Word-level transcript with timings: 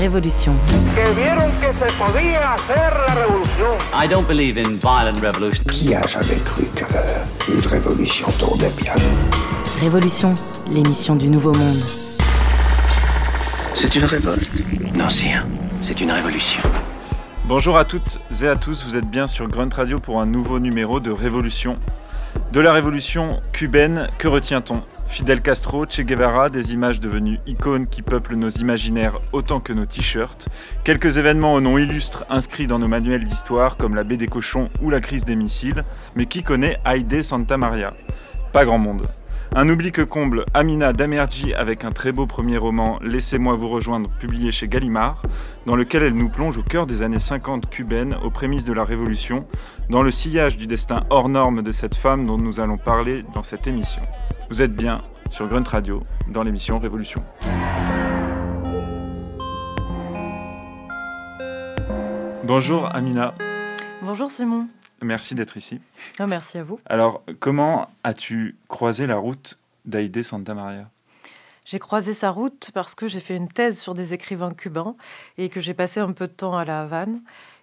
Révolution. 0.00 0.54
I 3.92 4.08
don't 4.08 4.26
believe 4.26 4.56
in 4.56 4.78
violent 4.78 5.20
revolution. 5.20 5.62
Qui 5.70 5.94
a 5.94 6.06
jamais 6.06 6.40
cru 6.42 6.64
qu'une 6.74 7.66
révolution 7.66 8.26
tournait 8.38 8.72
bien? 8.78 8.94
Révolution, 9.78 10.34
l'émission 10.70 11.16
du 11.16 11.28
Nouveau 11.28 11.52
Monde. 11.52 11.82
C'est 13.74 13.94
une 13.94 14.06
révolte. 14.06 14.50
Non, 14.96 15.10
sire, 15.10 15.44
c'est 15.82 16.00
une 16.00 16.12
révolution. 16.12 16.62
Bonjour 17.44 17.76
à 17.76 17.84
toutes 17.84 18.20
et 18.42 18.48
à 18.48 18.56
tous, 18.56 18.82
vous 18.86 18.96
êtes 18.96 19.10
bien 19.10 19.26
sur 19.26 19.48
Grunt 19.48 19.68
Radio 19.76 19.98
pour 19.98 20.18
un 20.22 20.26
nouveau 20.26 20.60
numéro 20.60 21.00
de 21.00 21.10
Révolution. 21.10 21.76
De 22.54 22.60
la 22.60 22.72
révolution 22.72 23.42
cubaine, 23.52 24.08
que 24.16 24.28
retient-on? 24.28 24.80
Fidel 25.10 25.42
Castro, 25.42 25.86
Che 25.86 26.04
Guevara, 26.04 26.50
des 26.50 26.72
images 26.72 27.00
devenues 27.00 27.40
icônes 27.44 27.88
qui 27.88 28.00
peuplent 28.00 28.36
nos 28.36 28.48
imaginaires 28.48 29.20
autant 29.32 29.58
que 29.58 29.72
nos 29.72 29.84
t-shirts, 29.84 30.48
quelques 30.84 31.18
événements 31.18 31.52
au 31.52 31.60
nom 31.60 31.78
illustre 31.78 32.24
inscrits 32.30 32.68
dans 32.68 32.78
nos 32.78 32.86
manuels 32.86 33.26
d'histoire 33.26 33.76
comme 33.76 33.96
la 33.96 34.04
baie 34.04 34.16
des 34.16 34.28
cochons 34.28 34.70
ou 34.80 34.88
la 34.88 35.00
crise 35.00 35.24
des 35.24 35.34
missiles, 35.34 35.82
mais 36.14 36.26
qui 36.26 36.44
connaît 36.44 36.78
Haïdé 36.84 37.24
Santa 37.24 37.56
Maria? 37.56 37.92
Pas 38.52 38.64
grand 38.64 38.78
monde. 38.78 39.08
Un 39.52 39.68
oubli 39.68 39.90
que 39.90 40.02
comble 40.02 40.44
Amina 40.54 40.92
Damerji 40.92 41.54
avec 41.54 41.84
un 41.84 41.90
très 41.90 42.12
beau 42.12 42.26
premier 42.26 42.56
roman 42.56 43.00
Laissez-moi 43.02 43.56
vous 43.56 43.68
rejoindre 43.68 44.08
publié 44.08 44.52
chez 44.52 44.68
Gallimard, 44.68 45.22
dans 45.66 45.74
lequel 45.74 46.04
elle 46.04 46.14
nous 46.14 46.28
plonge 46.28 46.56
au 46.56 46.62
cœur 46.62 46.86
des 46.86 47.02
années 47.02 47.18
50 47.18 47.68
cubaines, 47.68 48.16
aux 48.22 48.30
prémices 48.30 48.64
de 48.64 48.72
la 48.72 48.84
Révolution, 48.84 49.44
dans 49.90 50.02
le 50.04 50.12
sillage 50.12 50.56
du 50.56 50.68
destin 50.68 51.04
hors 51.10 51.28
norme 51.28 51.62
de 51.62 51.72
cette 51.72 51.96
femme 51.96 52.24
dont 52.24 52.38
nous 52.38 52.60
allons 52.60 52.78
parler 52.78 53.24
dans 53.34 53.42
cette 53.42 53.66
émission. 53.66 54.02
Vous 54.48 54.62
êtes 54.62 54.72
bien 54.72 55.02
sur 55.30 55.48
Grunt 55.48 55.64
Radio, 55.66 56.04
dans 56.28 56.44
l'émission 56.44 56.78
Révolution. 56.78 57.24
Bonjour 62.44 62.94
Amina, 62.94 63.34
Bonjour 64.02 64.30
Simon. 64.30 64.68
merci 65.02 65.34
d'être 65.34 65.56
ici. 65.56 65.80
Oh, 66.20 66.26
merci 66.26 66.58
à 66.58 66.62
vous. 66.62 66.78
Alors, 66.86 67.22
comment 67.40 67.90
as-tu 68.04 68.56
croisé 68.68 69.06
la 69.08 69.16
route 69.16 69.58
d'Aïdé 69.86 70.22
Santa 70.22 70.54
Maria? 70.54 70.88
J'ai 71.64 71.78
croisé 71.78 72.14
sa 72.14 72.30
route 72.30 72.70
parce 72.74 72.94
que 72.94 73.06
j'ai 73.06 73.20
fait 73.20 73.36
une 73.36 73.48
thèse 73.48 73.78
sur 73.78 73.94
des 73.94 74.14
écrivains 74.14 74.54
cubains 74.54 74.96
et 75.38 75.48
que 75.48 75.60
j'ai 75.60 75.74
passé 75.74 76.00
un 76.00 76.12
peu 76.12 76.26
de 76.26 76.32
temps 76.32 76.56
à 76.56 76.64
La 76.64 76.80
Havane 76.80 77.20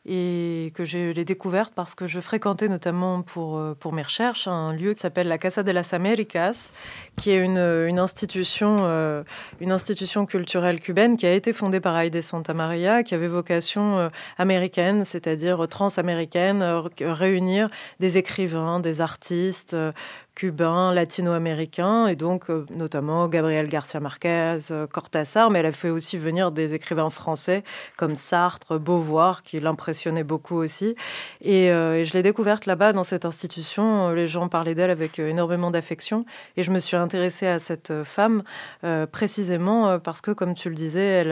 et 0.08 0.72
que 0.74 0.86
je 0.86 1.12
l'ai 1.12 1.26
découverte 1.26 1.74
parce 1.76 1.94
que 1.94 2.08
je 2.08 2.22
fréquentais 2.22 2.70
notamment 2.70 3.22
pour, 3.22 3.58
euh, 3.58 3.76
pour 3.78 3.92
mes 3.92 4.02
recherches 4.02 4.48
un 4.48 4.72
lieu 4.72 4.94
qui 4.94 5.02
s'appelle 5.02 5.28
la 5.28 5.38
Casa 5.38 5.64
de 5.64 5.72
las 5.72 5.94
Américas, 5.94 6.70
qui 7.18 7.32
est 7.32 7.44
une, 7.44 7.58
une 7.58 8.00
institution, 8.00 8.78
euh, 8.82 9.24
une 9.60 9.74
institution 9.74 10.26
culturelle 10.26 10.80
cubaine 10.80 11.18
qui 11.18 11.26
a 11.26 11.34
été 11.34 11.52
fondée 11.52 11.82
par 11.82 12.00
Aide 12.00 12.22
Santa 12.22 12.54
Maria, 12.54 13.04
qui 13.04 13.16
avait 13.16 13.28
vocation 13.28 14.00
euh, 14.00 14.10
américaine, 14.38 15.04
c'est-à-dire 15.04 15.68
transaméricaine, 15.68 16.64
réunir 17.02 17.70
des 18.00 18.18
écrivains, 18.18 18.80
des 18.80 19.02
artistes, 19.02 19.76
cubains, 20.38 20.94
latino-américains, 20.94 22.06
et 22.06 22.16
donc 22.16 22.52
euh, 22.52 22.64
notamment 22.70 23.28
Gabriel 23.28 23.66
Garcia 23.66 24.00
Marquez, 24.00 24.60
euh, 24.70 24.86
Cortázar, 24.86 25.50
mais 25.50 25.60
elle 25.60 25.66
a 25.66 25.72
fait 25.72 25.90
aussi 25.90 26.16
venir 26.20 26.52
des 26.52 26.76
écrivains 26.76 27.10
français 27.10 27.64
comme 27.98 28.16
Sartre, 28.16 28.78
Beauvoir, 28.78 29.42
qui 29.42 29.60
l'impressionnait 29.60 30.24
beaucoup 30.24 30.58
aussi. 30.58 30.96
Et, 31.42 31.72
euh, 31.72 31.96
et 31.96 32.06
je 32.06 32.14
l'ai 32.14 32.22
découverte 32.22 32.68
là-bas 32.68 32.94
dans 32.94 33.04
cette 33.04 33.26
institution. 33.26 34.12
Les 34.12 34.28
gens 34.28 34.48
parlaient 34.48 34.76
d'elle 34.76 34.92
avec 34.92 35.18
énormément 35.18 35.72
d'affection, 35.72 36.24
et 36.56 36.62
je 36.62 36.70
me 36.70 36.78
suis 36.78 36.98
intéressée 36.98 37.48
à 37.48 37.58
cette 37.58 38.04
femme 38.04 38.44
précisément 39.12 40.00
parce 40.00 40.22
que, 40.22 40.30
comme 40.32 40.54
tu 40.54 40.70
le 40.70 40.76
disais, 40.76 41.26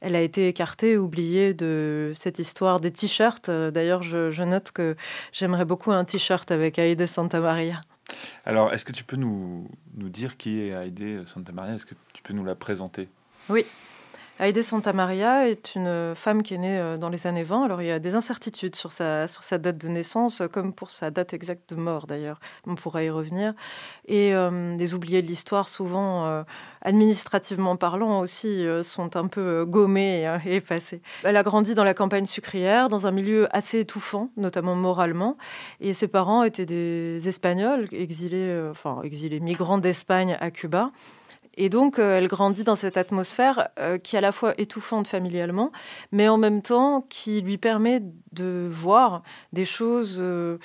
elle, 0.00 0.16
a 0.16 0.20
été 0.20 0.48
écartée, 0.48 0.96
oubliée 0.96 1.52
de 1.52 2.12
cette 2.14 2.38
histoire 2.38 2.80
des 2.80 2.92
t-shirts. 2.92 3.50
D'ailleurs, 3.50 4.02
je, 4.02 4.42
note 4.42 4.72
que 4.72 4.96
j'aimerais 5.32 5.66
beaucoup 5.66 5.92
un 5.92 6.04
t-shirt 6.04 6.50
avec 6.50 6.78
Aide 6.78 7.06
Santa 7.06 7.40
Maria. 7.40 7.80
Alors, 8.44 8.72
est-ce 8.72 8.84
que 8.84 8.92
tu 8.92 9.04
peux 9.04 9.16
nous, 9.16 9.68
nous 9.94 10.08
dire 10.08 10.36
qui 10.36 10.60
est 10.60 10.74
Haïdé 10.74 11.22
Santa 11.26 11.52
Maria? 11.52 11.74
Est-ce 11.74 11.86
que 11.86 11.94
tu 12.12 12.22
peux 12.22 12.32
nous 12.32 12.44
la 12.44 12.54
présenter? 12.54 13.08
Oui. 13.48 13.66
Aide 14.40 14.62
Santa 14.62 14.92
Maria 14.92 15.48
est 15.48 15.74
une 15.74 16.14
femme 16.14 16.44
qui 16.44 16.54
est 16.54 16.58
née 16.58 16.78
euh, 16.78 16.96
dans 16.96 17.08
les 17.08 17.26
années 17.26 17.42
20. 17.42 17.64
Alors, 17.64 17.82
il 17.82 17.88
y 17.88 17.90
a 17.90 17.98
des 17.98 18.14
incertitudes 18.14 18.76
sur 18.76 18.92
sa, 18.92 19.26
date 19.58 19.78
de 19.78 19.88
naissance, 19.88 20.42
euh, 20.42 20.46
comme 20.46 20.72
pour 20.72 20.92
sa 20.92 21.10
date 21.10 21.34
exacte 21.34 21.70
de 21.70 21.74
mort, 21.74 22.06
d'ailleurs. 22.06 22.38
On 22.64 22.76
pourra 22.76 23.02
y 23.02 23.10
revenir. 23.10 23.54
Et 24.06 24.32
euh, 24.32 24.76
les 24.76 24.94
oubliés 24.94 25.22
de 25.22 25.26
l'histoire, 25.26 25.68
souvent, 25.68 26.26
euh, 26.26 26.44
administrativement 26.82 27.76
parlant 27.76 28.20
aussi, 28.20 28.64
sont 28.84 29.16
un 29.16 29.26
peu 29.26 29.64
gommés 29.64 30.24
et 30.44 30.54
effacés. 30.54 31.02
Elle 31.24 31.36
a 31.36 31.42
grandi 31.42 31.74
dans 31.74 31.82
la 31.82 31.94
campagne 31.94 32.26
sucrière, 32.26 32.88
dans 32.88 33.08
un 33.08 33.10
milieu 33.10 33.48
assez 33.50 33.80
étouffant, 33.80 34.30
notamment 34.36 34.76
moralement. 34.76 35.36
Et 35.80 35.94
ses 35.94 36.06
parents 36.06 36.44
étaient 36.44 36.66
des 36.66 37.28
Espagnols, 37.28 37.88
exilés, 37.90 38.68
enfin, 38.70 39.02
exilés, 39.02 39.40
migrants 39.40 39.78
d'Espagne 39.78 40.36
à 40.40 40.52
Cuba. 40.52 40.92
Et 41.54 41.68
donc, 41.68 41.98
euh, 41.98 42.18
elle 42.18 42.28
grandit 42.28 42.64
dans 42.64 42.76
cette 42.76 42.96
atmosphère 42.96 43.68
euh, 43.78 43.98
qui 43.98 44.16
est 44.16 44.18
à 44.18 44.22
la 44.22 44.32
fois 44.32 44.54
étouffante 44.58 45.08
familialement, 45.08 45.72
mais 46.12 46.28
en 46.28 46.38
même 46.38 46.62
temps 46.62 47.06
qui 47.08 47.40
lui 47.40 47.58
permet 47.58 48.02
de 48.32 48.68
voir 48.70 49.22
des 49.52 49.64
choses 49.64 50.18
euh, 50.20 50.58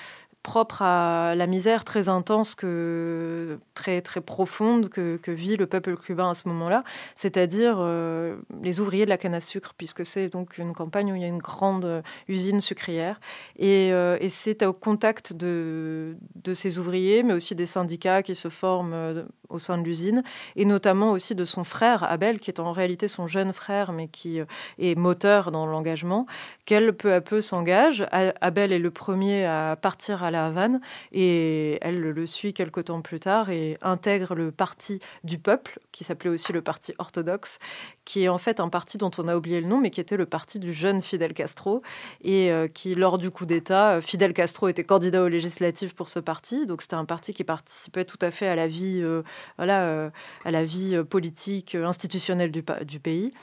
propres 0.44 0.82
à 0.82 1.36
la 1.36 1.48
misère 1.48 1.86
très 1.86 2.10
intense, 2.10 2.54
que, 2.54 3.58
très, 3.74 4.02
très 4.02 4.22
profonde 4.22 4.90
que, 4.90 5.18
vit 5.26 5.56
le 5.56 5.66
peuple 5.66 5.96
cubain 5.96 6.30
à 6.30 6.34
ce 6.34 6.48
moment-là, 6.50 6.84
c'est-à-dire 7.16 7.78
euh, 7.80 8.36
les 8.62 8.82
ouvriers 8.82 9.06
de 9.06 9.10
la 9.10 9.18
canne 9.18 9.34
à 9.34 9.40
sucre, 9.40 9.74
puisque 9.78 10.06
c'est 10.06 10.28
donc 10.28 10.58
une 10.58 10.74
campagne 10.74 11.12
où 11.12 11.16
il 11.16 11.22
y 11.22 11.26
a 11.26 11.30
une 11.30 11.40
grande 11.40 11.86
euh, 11.86 12.02
usine 12.28 12.60
sucrière. 12.62 13.20
Et, 13.58 13.92
euh, 13.94 14.18
et 14.20 14.30
c'est 14.30 14.64
au 14.64 14.74
contact 14.74 15.34
de, 15.34 16.18
de 16.36 16.54
ces 16.54 16.78
ouvriers, 16.78 17.24
mais 17.24 17.34
aussi 17.34 17.56
des 17.56 17.66
syndicats 17.66 18.22
qui 18.22 18.36
se 18.36 18.50
forment 18.50 19.26
au 19.50 19.60
sein 19.60 19.78
de 19.78 19.84
l'usine, 19.84 20.24
et 20.56 20.66
notamment 20.66 21.12
aussi 21.12 21.36
de 21.36 21.46
son 21.46 21.64
frère 21.64 22.04
Abel, 22.04 22.40
qui 22.40 22.52
est 22.52 22.60
en 22.60 22.74
réalité 22.74 23.08
son 23.08 23.28
jeune 23.28 23.54
frère, 23.54 23.94
mais 23.94 24.10
qui 24.10 24.40
est 24.80 24.96
moteur 24.96 25.52
dans 25.52 25.66
l'engagement, 25.66 26.26
qu'elle 26.66 26.94
peu 26.94 27.14
à 27.14 27.22
peu 27.22 27.40
s'engage. 27.40 28.06
Abel 28.12 28.74
est 28.74 28.80
le 28.80 28.92
premier 28.92 29.46
à 29.46 29.78
partir 29.80 30.24
à 30.24 30.32
la 30.34 30.48
Havane, 30.48 30.82
et 31.14 31.78
elle 31.82 32.00
le 32.02 32.26
suit 32.26 32.54
quelque 32.54 32.82
temps 32.82 33.02
plus 33.02 33.22
tard 33.22 33.50
et 33.50 33.78
intègre 33.82 34.36
le 34.36 34.52
parti 34.52 35.00
du 35.24 35.38
peuple, 35.40 35.80
qui 35.92 36.04
s'appelait 36.04 36.30
aussi 36.30 36.52
le 36.52 36.62
parti 36.62 36.94
orthodoxe, 36.98 37.60
qui 38.04 38.24
est 38.24 38.28
en 38.28 38.38
fait 38.38 38.60
un 38.60 38.70
parti 38.70 38.98
dont 38.98 39.12
on 39.18 39.28
a 39.28 39.38
oublié 39.38 39.62
le 39.62 39.68
nom, 39.68 39.80
mais 39.80 39.90
qui 39.90 40.02
était 40.02 40.18
le 40.18 40.26
parti 40.26 40.60
du 40.60 40.74
jeune 40.74 41.02
Fidel 41.02 41.34
Castro, 41.34 41.82
et 42.24 42.52
euh, 42.52 42.68
qui, 42.68 42.96
lors 42.96 43.18
du 43.18 43.32
coup 43.32 43.46
d'État, 43.46 43.94
euh, 43.94 44.02
Fidel 44.02 44.34
Castro 44.34 44.68
était 44.68 44.84
candidat 44.84 45.24
aux 45.24 45.30
législatives 45.30 45.96
pour 45.96 46.10
ce 46.10 46.20
parti, 46.20 46.66
donc 46.66 46.82
c'était 46.82 46.96
un 46.96 47.06
parti 47.06 47.34
qui 47.34 47.44
participait 47.44 48.06
tout 48.06 48.20
à 48.22 48.32
fait 48.32 48.48
à 48.48 48.56
la 48.56 48.68
vie, 48.68 49.00
euh, 49.02 49.22
voilà, 49.58 50.12
à 50.44 50.52
la 50.52 50.64
vie 50.64 51.02
politique, 51.10 51.76
institutionnelle 51.76 52.52
du, 52.52 52.64
du 52.86 53.00
pays. 53.00 53.34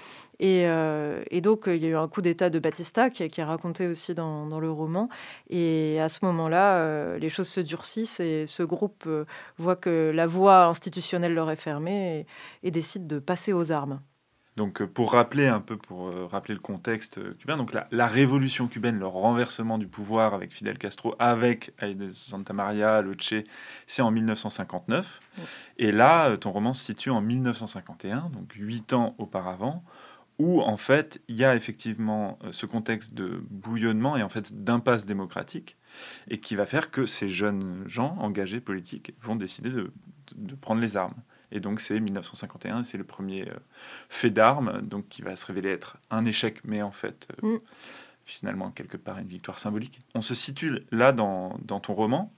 Et, 0.41 0.67
euh, 0.67 1.23
et 1.31 1.41
donc, 1.41 1.69
euh, 1.69 1.77
il 1.77 1.83
y 1.83 1.87
a 1.87 1.91
eu 1.91 1.97
un 1.97 2.09
coup 2.09 2.23
d'État 2.23 2.51
de 2.51 2.59
Batista 2.59 3.11
qui, 3.11 3.23
est- 3.23 3.29
qui 3.31 3.41
est 3.41 3.45
raconté 3.45 3.87
aussi 3.87 4.15
dans, 4.15 4.47
dans 4.47 4.59
le 4.59 4.71
roman. 4.71 5.09
Et 5.51 6.01
à 6.01 6.09
ce 6.09 6.25
moment-là, 6.25 6.79
euh, 6.79 7.19
les 7.19 7.29
choses 7.29 7.49
se 7.49 7.61
durcissent 7.61 8.21
et 8.21 8.47
ce 8.47 8.63
groupe 8.63 9.09
voit 9.59 9.77
que 9.77 10.11
la 10.15 10.27
voie 10.27 10.65
institutionnelle 10.67 11.35
leur 11.35 11.51
est 11.51 11.57
fermée 11.57 12.27
et, 12.63 12.69
et 12.69 12.71
décide 12.71 13.07
de 13.07 13.19
passer 13.19 13.53
aux 13.53 13.71
armes. 13.71 14.01
Donc, 14.57 14.83
pour 14.85 15.13
rappeler 15.13 15.47
un 15.47 15.61
peu, 15.61 15.77
pour 15.79 16.13
rappeler 16.31 16.55
le 16.55 16.61
contexte 16.61 17.19
cubain, 17.39 17.57
donc 17.57 17.73
la, 17.73 17.87
la 17.93 18.09
révolution 18.09 18.67
cubaine, 18.69 18.99
le 18.99 19.07
renversement 19.07 19.79
du 19.79 19.87
pouvoir 19.87 20.35
avec 20.35 20.53
Fidel 20.53 20.77
Castro, 20.77 21.15
avec 21.19 21.73
Aide 21.81 22.13
Santa 22.15 22.53
Maria, 22.53 23.01
le 23.01 23.15
Che, 23.19 23.45
c'est 23.87 24.03
en 24.03 24.11
1959. 24.11 25.21
Oui. 25.39 25.45
Et 25.79 25.93
là, 25.93 26.37
ton 26.37 26.51
roman 26.51 26.75
se 26.75 26.85
situe 26.85 27.11
en 27.11 27.21
1951, 27.23 28.29
donc 28.31 28.53
huit 28.55 28.93
ans 28.93 29.15
auparavant, 29.19 29.83
où 30.41 30.63
en 30.63 30.79
fait 30.79 31.21
il 31.29 31.37
y 31.37 31.45
a 31.45 31.55
effectivement 31.55 32.39
euh, 32.45 32.53
ce 32.53 32.65
contexte 32.65 33.13
de 33.13 33.43
bouillonnement 33.51 34.17
et 34.17 34.23
en 34.23 34.31
fait 34.31 34.65
d'impasse 34.65 35.05
démocratique, 35.05 35.77
et 36.29 36.39
qui 36.39 36.57
va 36.57 36.65
faire 36.67 36.91
que 36.91 37.05
ces 37.05 37.29
jeunes 37.29 37.85
gens 37.87 38.17
engagés 38.19 38.61
politiques 38.61 39.13
vont 39.21 39.37
décider 39.37 39.71
de, 39.71 39.93
de 40.35 40.55
prendre 40.55 40.81
les 40.81 40.97
armes. 40.97 41.15
Et 41.53 41.61
donc 41.61 41.81
c'est 41.81 42.01
1951, 42.01 42.85
c'est 42.85 42.97
le 42.97 43.05
premier 43.05 43.49
euh, 43.49 43.55
fait 44.09 44.31
d'armes, 44.31 44.81
donc 44.83 45.09
qui 45.09 45.21
va 45.21 45.37
se 45.37 45.45
révéler 45.45 45.71
être 45.71 45.99
un 46.11 46.25
échec, 46.25 46.61
mais 46.65 46.81
en 46.81 46.93
fait 46.93 47.29
euh, 47.43 47.57
Mm. 47.57 47.61
finalement 48.25 48.71
quelque 48.71 48.97
part 48.97 49.19
une 49.19 49.29
victoire 49.29 49.59
symbolique. 49.59 50.01
On 50.15 50.23
se 50.23 50.35
situe 50.35 50.81
là 50.91 51.13
dans, 51.13 51.59
dans 51.63 51.81
ton 51.81 51.93
roman, 51.95 52.33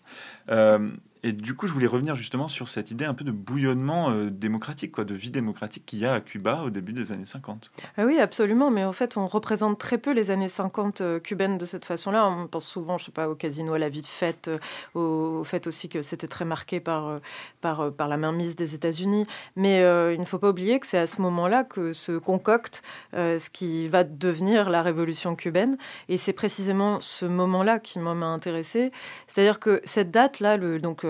euh, 0.49 0.91
et 1.25 1.33
du 1.33 1.55
coup, 1.55 1.69
je 1.69 1.73
voulais 1.73 1.87
revenir 1.87 2.17
justement 2.17 2.49
sur 2.49 2.69
cette 2.69 2.91
idée 2.91 3.05
un 3.05 3.15
peu 3.15 3.25
de 3.25 3.31
bouillonnement 3.31 4.11
euh, 4.11 4.29
démocratique, 4.29 4.91
quoi, 4.91 5.05
de 5.05 5.15
vie 5.15 5.31
démocratique 5.31 5.87
qu'il 5.87 6.01
y 6.01 6.05
a 6.05 6.15
à 6.15 6.21
Cuba 6.21 6.63
au 6.65 6.71
début 6.71 6.93
des 6.93 7.13
années 7.13 7.25
50. 7.25 7.71
Ah 7.97 8.05
oui, 8.05 8.19
absolument. 8.19 8.73
Mais 8.73 8.83
en 8.83 8.93
fait, 8.93 9.17
on 9.17 9.29
représente 9.29 9.79
très 9.79 9.99
peu 9.99 10.13
les 10.13 10.33
années 10.33 10.49
50 10.49 11.01
euh, 11.01 11.21
cubaines 11.21 11.59
de 11.59 11.65
cette 11.65 11.85
façon-là. 11.85 12.27
On 12.27 12.49
pense 12.49 12.67
souvent, 12.67 12.99
je 12.99 13.05
sais 13.05 13.13
pas, 13.13 13.29
au 13.29 13.37
casino, 13.37 13.75
à 13.75 13.79
la 13.79 13.89
vie 13.89 14.03
de 14.03 14.07
fête, 14.07 14.49
euh, 14.49 14.59
au, 14.99 15.45
fait 15.45 15.69
aussi 15.69 15.89
que 15.89 16.03
c'était 16.03 16.27
très 16.27 16.45
marqué 16.45 16.81
par, 16.81 17.21
par, 17.61 17.93
la 17.97 18.17
mainmise 18.17 18.57
des 18.57 18.75
États-Unis. 18.75 19.27
Mais 19.55 19.79
il 19.79 20.19
ne 20.19 20.25
faut 20.25 20.39
pas 20.39 20.51
oublier 20.51 20.81
que 20.81 20.87
c'est 20.89 20.99
à 20.99 21.07
ce 21.07 21.23
moment-là 21.23 21.63
que 21.63 21.93
se 21.93 22.19
concocte 22.19 22.83
ce 23.13 23.51
qui 23.51 23.89
va 23.89 24.05
devenir 24.05 24.71
la 24.71 24.83
révolution 24.83 25.37
cubaine. 25.37 25.77
Et 26.09 26.19
c'est 26.19 26.33
précisément 26.33 27.01
ce 27.01 27.27
moment-là 27.27 27.79
qui 27.79 27.99
m'a 27.99 28.11
intéressé. 28.11 28.93
C'est-à-dire 29.29 29.61
que 29.61 29.81
cette 29.85 30.11
date-là, 30.11 30.57
le, 30.57 30.79
donc 30.79 31.05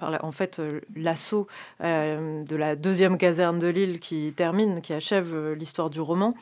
en 0.00 0.32
fait 0.32 0.58
euh, 0.58 0.80
l'assaut 0.94 1.46
euh, 1.82 2.44
de 2.44 2.56
la 2.56 2.76
deuxième 2.76 3.18
caserne 3.18 3.58
de 3.58 3.68
l'île 3.68 4.00
qui 4.00 4.32
termine, 4.34 4.80
qui 4.80 4.92
achève 4.92 5.34
euh, 5.34 5.54
l'histoire 5.54 5.90
du 5.90 6.00
roman, 6.00 6.34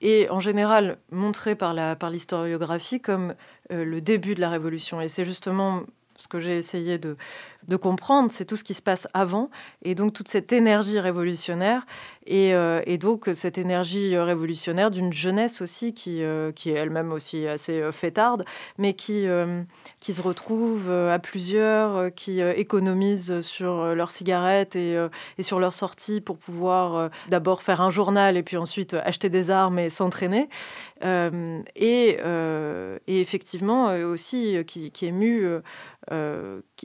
est 0.00 0.28
en 0.28 0.40
général 0.40 0.98
montré 1.12 1.54
par 1.54 2.10
l'historiographie 2.10 3.00
comme 3.00 3.34
le 3.70 4.00
début 4.00 4.34
de 4.34 4.40
la 4.40 4.50
Révolution. 4.50 5.00
Et 5.00 5.06
c'est 5.06 5.24
justement 5.24 5.84
ce 6.16 6.26
que 6.26 6.40
j'ai 6.40 6.56
essayé 6.56 6.98
de, 6.98 7.16
de 7.68 7.76
comprendre, 7.76 8.30
c'est 8.32 8.44
tout 8.44 8.56
ce 8.56 8.64
qui 8.64 8.74
se 8.74 8.82
passe 8.82 9.06
avant, 9.14 9.50
et 9.82 9.94
donc 9.94 10.12
toute 10.12 10.28
cette 10.28 10.52
énergie 10.52 10.98
révolutionnaire, 10.98 11.84
et, 12.26 12.54
euh, 12.54 12.80
donc 12.98 13.30
cette 13.32 13.58
énergie 13.58 14.16
révolutionnaire 14.16 14.90
d'une 14.90 15.12
jeunesse 15.12 15.62
aussi 15.62 15.94
qui, 15.94 16.22
euh, 16.22 16.52
qui 16.52 16.70
est 16.70 16.74
elle-même 16.74 17.12
aussi 17.12 17.46
assez 17.46 17.80
euh, 17.80 17.92
fêtarde, 17.92 18.44
mais 18.78 18.94
qui, 18.94 19.26
qui 20.00 20.14
se 20.14 20.22
retrouve 20.22 20.90
à 20.90 21.18
plusieurs, 21.18 22.14
qui 22.14 22.40
économise 22.40 23.40
sur 23.40 23.94
leurs 23.94 24.10
cigarettes 24.10 24.76
et, 24.76 24.96
et 25.38 25.42
sur 25.42 25.60
leurs 25.60 25.72
sorties 25.72 26.20
pour 26.20 26.38
pouvoir 26.38 27.10
d'abord 27.28 27.62
faire 27.62 27.80
un 27.80 27.90
journal 27.90 28.36
et 28.36 28.42
puis 28.42 28.56
ensuite 28.56 28.94
acheter 28.94 29.28
des 29.28 29.50
armes 29.50 29.78
et 29.78 29.90
s'entraîner. 29.90 30.48
Et, 31.02 32.18
et, 33.06 33.20
effectivement 33.20 33.86
aussi 33.94 34.64
qui, 34.66 34.90
qui 34.90 35.06
est 35.06 35.12
mu, 35.12 35.46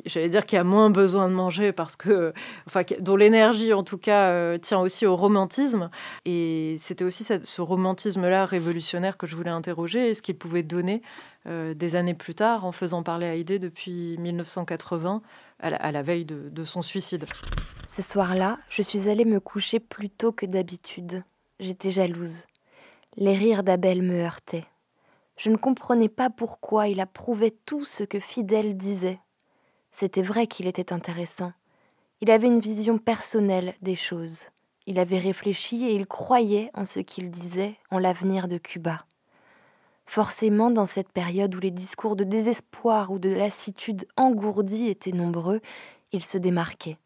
j'allais 0.06 0.30
dire, 0.30 0.46
qui 0.46 0.58
a 0.58 0.64
moins 0.64 0.90
besoin 0.90 1.30
de 1.30 1.34
manger 1.34 1.72
parce 1.72 1.96
que, 1.96 2.34
enfin, 2.68 2.82
dont 3.00 3.16
l'énergie 3.16 3.74
en 3.74 3.84
tout 3.84 3.98
cas 3.98 4.30
euh, 4.30 4.58
tient 4.58 4.80
aussi 4.80 5.06
au 5.06 5.16
romantisme. 5.16 5.90
Et 6.26 6.78
c'était 6.80 7.06
aussi 7.06 7.24
ce 7.24 7.62
romantisme-là 7.62 8.46
révolutionnaire 8.46 9.18
que 9.18 9.28
je 9.28 9.36
voulais 9.36 9.52
interroger 9.52 10.10
et 10.10 10.14
ce 10.14 10.22
qu'il 10.22 10.38
pouvait 10.38 10.64
donner 10.64 11.02
euh, 11.48 11.74
des 11.74 11.96
années 11.96 12.14
plus 12.14 12.36
tard 12.36 12.66
en 12.66 12.72
faisant 12.72 13.04
parler 13.04 13.28
Haïdé 13.28 13.60
depuis 13.60 14.18
1980 14.20 15.22
à 15.60 15.92
la, 15.92 16.02
veille 16.02 16.26
de, 16.26 16.50
de 16.50 16.64
son 16.64 16.82
suicide. 16.82 17.26
Ce 17.88 18.02
soir-là, 18.02 18.60
je 18.70 18.82
suis 18.82 19.10
allée 19.10 19.26
me 19.26 19.40
coucher 19.40 19.80
plus 19.80 20.10
tôt 20.10 20.32
que 20.32 20.46
d'habitude. 20.46 21.24
J'étais 21.60 21.92
jalouse. 21.92 22.46
Les 23.16 23.34
rires 23.34 23.64
d'Abel 23.64 24.02
me 24.02 24.22
heurtaient. 24.22 24.66
Je 25.38 25.50
ne 25.50 25.58
comprenais 25.58 26.10
pas 26.10 26.30
pourquoi 26.30 26.88
il 26.88 27.00
approuvait 27.00 27.56
tout 27.66 27.86
ce 27.86 28.04
que 28.04 28.20
Fidèle 28.20 28.78
disait. 28.78 29.20
C'était 29.98 30.24
vrai 30.24 30.46
qu'il 30.46 30.68
était 30.68 30.92
intéressant. 30.92 31.54
Il 32.20 32.30
avait 32.30 32.48
une 32.48 32.60
vision 32.60 32.98
personnelle 32.98 33.76
des 33.82 33.96
choses. 33.96 34.42
Il 34.88 35.00
avait 35.00 35.20
réfléchi 35.20 35.86
et 35.86 35.96
il 35.96 36.06
croyait 36.06 36.70
en 36.74 36.84
ce 36.84 37.00
qu'il 37.00 37.32
disait, 37.32 37.78
en 37.92 37.98
l'avenir 37.98 38.50
de 38.50 38.58
Cuba. 38.58 39.06
Forcément, 40.06 40.70
dans 40.70 40.86
cette 40.86 41.14
période 41.14 41.56
où 41.56 41.62
les 41.62 41.72
discours 41.72 42.18
de 42.18 42.26
désespoir 42.26 43.10
ou 43.10 43.20
de 43.20 43.30
lassitude 43.30 44.06
engourdis 44.18 44.90
étaient 44.90 45.14
nombreux, 45.14 45.62
il 46.12 46.26
se 46.26 46.38
démarquait. 46.38 46.98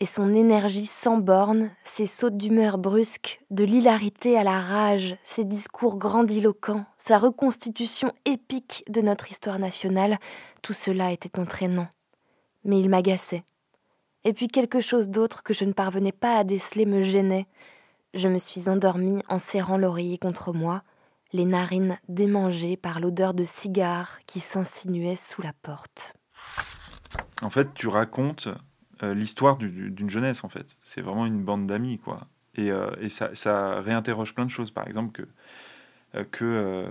Et 0.00 0.06
son 0.06 0.34
énergie 0.34 0.86
sans 0.86 1.16
bornes, 1.16 1.70
ses 1.84 2.06
sautes 2.06 2.36
d'humeur 2.36 2.76
brusques, 2.76 3.40
de 3.50 3.64
l'hilarité 3.64 4.36
à 4.36 4.44
la 4.44 4.60
rage, 4.60 5.16
ses 5.22 5.44
discours 5.44 5.98
grandiloquents, 5.98 6.84
sa 6.98 7.18
reconstitution 7.18 8.12
épique 8.26 8.84
de 8.88 9.00
notre 9.00 9.30
histoire 9.30 9.58
nationale, 9.58 10.18
tout 10.60 10.74
cela 10.74 11.12
était 11.12 11.38
entraînant 11.38 11.88
mais 12.66 12.80
il 12.80 12.90
m'agaçait. 12.90 13.44
Et 14.24 14.34
puis 14.34 14.48
quelque 14.48 14.80
chose 14.80 15.08
d'autre 15.08 15.42
que 15.42 15.54
je 15.54 15.64
ne 15.64 15.72
parvenais 15.72 16.12
pas 16.12 16.36
à 16.36 16.44
déceler 16.44 16.84
me 16.84 17.00
gênait. 17.00 17.46
Je 18.12 18.28
me 18.28 18.38
suis 18.38 18.68
endormie 18.68 19.22
en 19.28 19.38
serrant 19.38 19.78
l'oreiller 19.78 20.18
contre 20.18 20.52
moi, 20.52 20.82
les 21.32 21.44
narines 21.44 21.98
démangées 22.08 22.76
par 22.76 23.00
l'odeur 23.00 23.34
de 23.34 23.44
cigare 23.44 24.18
qui 24.26 24.40
s'insinuait 24.40 25.16
sous 25.16 25.42
la 25.42 25.52
porte. 25.62 26.14
En 27.40 27.50
fait, 27.50 27.72
tu 27.74 27.86
racontes 27.88 28.48
euh, 29.02 29.14
l'histoire 29.14 29.58
d'une 29.58 30.10
jeunesse, 30.10 30.44
en 30.44 30.48
fait. 30.48 30.76
C'est 30.82 31.00
vraiment 31.00 31.26
une 31.26 31.42
bande 31.42 31.66
d'amis, 31.66 31.98
quoi. 31.98 32.26
Et, 32.54 32.70
euh, 32.70 32.90
ça, 33.08 33.80
réinterroge 33.80 34.34
plein 34.34 34.46
de 34.46 34.50
choses. 34.50 34.70
Par 34.70 34.86
exemple, 34.86 35.12
que, 35.12 35.28
euh, 36.14 36.24
que 36.30 36.88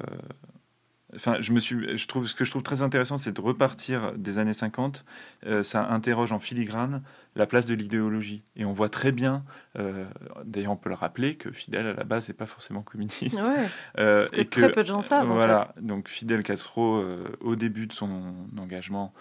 Enfin, 1.16 1.38
je 1.40 1.52
me 1.52 1.60
suis, 1.60 1.98
je 1.98 2.08
trouve, 2.08 2.28
ce 2.28 2.36
que 2.36 2.46
je 2.46 2.50
trouve 2.50 2.64
très 2.64 2.82
intéressant, 2.82 3.18
c'est 3.18 3.32
de 3.32 3.42
repartir 3.42 4.14
des 4.18 4.38
années 4.38 4.54
50. 4.54 5.06
Euh, 5.46 5.64
ça 5.64 5.88
interroge 5.88 6.32
en 6.32 6.40
filigrane 6.40 7.04
la 7.36 7.46
place 7.46 7.66
de 7.66 7.74
l'idéologie. 7.74 8.44
Et 8.56 8.66
on 8.66 8.74
voit 8.74 8.90
très 8.90 9.12
bien, 9.12 9.44
euh, 9.78 10.06
d'ailleurs 10.46 10.72
on 10.72 10.78
peut 10.78 10.90
le 10.90 10.96
rappeler, 10.96 11.36
que 11.36 11.52
Fidel 11.52 11.86
à 11.88 11.94
la 11.94 12.04
base 12.04 12.28
n'est 12.28 12.34
pas 12.34 12.46
forcément 12.46 12.82
communiste. 12.82 13.40
Ouais, 13.40 13.68
euh, 14.00 14.28
et 14.34 14.46
que, 14.46 14.62
très 14.62 14.72
peu 14.72 14.84
de 14.84 14.88
gens 14.88 15.02
savent. 15.02 15.28
voilà, 15.28 15.74
donc 15.82 16.08
Fidel 16.08 16.44
Castro, 16.44 17.04
au 17.42 17.56
début 17.56 17.88
de 17.88 17.94
son 17.94 18.34
engagement, 18.58 19.14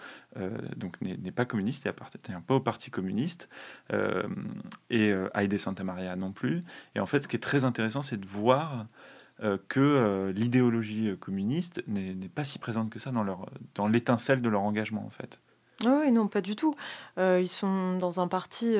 donc 0.77 0.99
n'est 1.01 1.31
pas 1.31 1.45
communiste, 1.45 1.83
il 1.83 1.89
appartient 1.89 2.19
pas 2.47 2.55
au 2.55 2.59
Parti 2.61 2.89
communiste, 2.89 3.49
et 4.89 5.13
Aide 5.35 5.57
Santa 5.57 5.83
Maria 5.83 6.15
non 6.15 6.31
plus. 6.31 6.63
Et 6.95 6.99
en 6.99 7.05
fait, 7.05 7.23
ce 7.23 7.27
qui 7.27 7.35
est 7.35 7.39
très 7.39 7.65
intéressant, 7.65 8.01
c'est 8.01 8.19
de 8.19 8.25
voir 8.25 8.85
que 9.39 9.79
euh, 9.79 10.31
l'idéologie 10.31 11.09
euh, 11.09 11.15
communiste 11.15 11.83
n'est 11.87 12.29
pas 12.29 12.43
si 12.43 12.59
présente 12.59 12.89
que 12.89 12.99
ça 12.99 13.11
dans, 13.11 13.23
leur, 13.23 13.49
dans 13.75 13.87
l'étincelle 13.87 14.41
de 14.41 14.49
leur 14.49 14.61
engagement, 14.61 15.05
en 15.05 15.09
fait. 15.09 15.39
Oui, 15.83 16.09
non, 16.09 16.29
pas 16.29 16.39
du 16.39 16.55
tout. 16.55 16.73
ils 17.17 17.49
sont 17.49 17.97
dans 17.97 18.21
un 18.21 18.29
parti. 18.29 18.77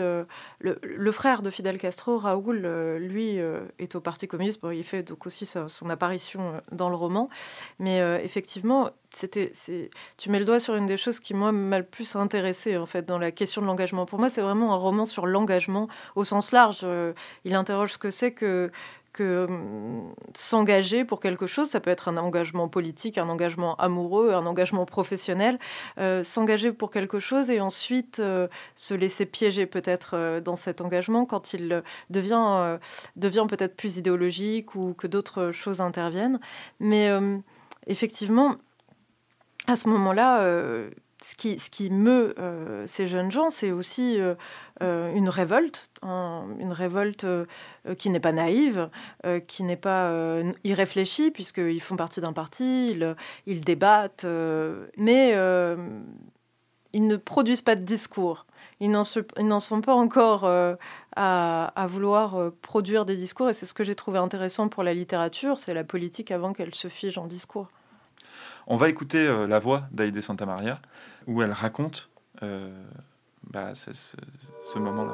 le, 0.59 1.11
frère 1.11 1.41
de 1.41 1.49
Fidel 1.49 1.77
Castro, 1.77 2.17
Raoul, 2.17 2.65
lui, 3.01 3.37
est 3.79 3.95
au 3.95 3.99
Parti 3.99 4.29
communiste. 4.29 4.61
il 4.71 4.83
fait 4.85 5.03
donc 5.03 5.25
aussi 5.25 5.45
son 5.45 5.89
apparition 5.89 6.53
dans 6.71 6.87
le 6.87 6.95
roman. 6.95 7.29
Mais 7.79 7.99
effectivement, 8.23 8.91
c'était, 9.13 9.51
tu 10.15 10.29
mets 10.29 10.39
le 10.39 10.45
doigt 10.45 10.61
sur 10.61 10.77
une 10.77 10.85
des 10.85 10.95
choses 10.95 11.19
qui, 11.19 11.33
moi, 11.33 11.51
m'a 11.51 11.79
le 11.79 11.85
plus 11.85 12.15
intéressé, 12.15 12.77
en 12.77 12.85
fait, 12.85 13.05
dans 13.05 13.19
la 13.19 13.31
question 13.31 13.61
de 13.61 13.67
l'engagement. 13.67 14.05
Pour 14.05 14.17
moi, 14.17 14.29
c'est 14.29 14.41
vraiment 14.41 14.73
un 14.73 14.77
roman 14.77 15.05
sur 15.05 15.27
l'engagement 15.27 15.89
au 16.15 16.23
sens 16.23 16.53
large. 16.53 16.87
il 17.43 17.55
interroge 17.55 17.91
ce 17.91 17.97
que 17.97 18.09
c'est 18.09 18.31
que 18.31 18.71
que 19.15 19.45
hum, 19.45 20.13
s'engager 20.35 21.05
pour 21.05 21.21
quelque 21.21 21.47
chose, 21.47 21.69
ça 21.69 21.79
peut 21.79 21.89
être 21.89 22.09
un 22.09 22.17
engagement 22.17 22.67
politique, 22.67 23.17
un 23.17 23.29
engagement 23.29 23.75
amoureux, 23.77 24.33
un 24.33 24.45
engagement 24.45 24.85
professionnel, 24.85 25.57
euh, 25.97 26.21
s'engager 26.23 26.73
pour 26.73 26.91
quelque 26.91 27.21
chose 27.21 27.49
et 27.49 27.61
ensuite 27.61 28.19
euh, 28.19 28.49
se 28.75 28.93
laisser 28.93 29.25
piéger 29.25 29.67
peut-être 29.67 30.15
euh, 30.15 30.41
dans 30.41 30.57
cet 30.57 30.81
engagement 30.81 31.25
quand 31.25 31.53
il 31.53 31.81
devient, 32.09 32.77
devient 33.15 33.45
peut-être 33.47 33.77
plus 33.77 33.95
idéologique 33.95 34.75
ou 34.75 34.93
que 34.93 35.07
d'autres 35.07 35.53
choses 35.53 35.79
interviennent. 35.79 36.41
Mais 36.81 37.09
hum, 37.09 37.41
effectivement, 37.87 38.57
à 39.65 39.77
ce 39.77 39.87
moment-là, 39.87 40.43
ce 41.25 41.69
qui, 41.71 41.89
meut 41.89 42.35
euh, 42.37 42.85
ces 42.85 43.07
jeunes 43.07 43.31
gens, 43.31 43.49
c'est 43.49 43.71
aussi 43.71 44.19
euh, 44.19 44.35
euh, 44.83 45.11
une 45.15 45.27
révolte, 45.27 45.89
une 46.03 46.71
révolte 46.71 47.25
qui 47.97 48.09
n'est 48.11 48.19
pas 48.19 48.31
naïve, 48.31 48.89
qui 49.47 49.63
n'est 49.63 49.75
pas 49.75 50.11
irréfléchie, 50.63 51.31
puisqu'ils 51.31 51.81
font 51.81 51.95
partie 51.95 52.21
d'un 52.21 52.33
parti, 52.33 52.95
ils, 53.47 53.61
débattent, 53.61 54.25
mais 54.97 55.31
ils 56.93 57.07
ne 57.07 57.15
produisent 57.15 57.63
pas 57.63 57.75
de 57.75 57.83
discours. 57.83 58.45
Ils 58.79 58.91
n'en 58.91 59.03
sont 59.59 59.81
pas 59.81 59.93
encore 59.93 60.45
à, 60.45 61.65
à, 61.65 61.87
vouloir 61.87 62.51
produire 62.61 63.05
des 63.05 63.15
discours, 63.15 63.49
et 63.49 63.53
c'est 63.53 63.65
ce 63.65 63.73
que 63.73 63.83
j'ai 63.83 63.95
trouvé 63.95 64.19
intéressant 64.19 64.67
pour 64.67 64.83
la 64.83 64.93
littérature, 64.93 65.59
c'est 65.59 65.73
la 65.73 65.83
politique 65.83 66.29
avant 66.29 66.53
qu'elle 66.53 66.75
se 66.75 66.87
fige 66.87 67.17
en 67.17 67.25
discours. 67.25 67.69
On 68.67 68.77
va 68.77 68.89
écouter 68.89 69.27
la 69.47 69.59
voix 69.59 69.83
d'Aïdé 69.91 70.21
Santa 70.21 70.45
Maria, 70.45 70.79
où 71.27 71.41
elle 71.41 71.51
raconte 71.51 72.09
euh, 72.43 72.71
bah, 73.43 73.73
ce, 73.75 73.91
ce, 73.93 74.79
moment-là. 74.79 75.13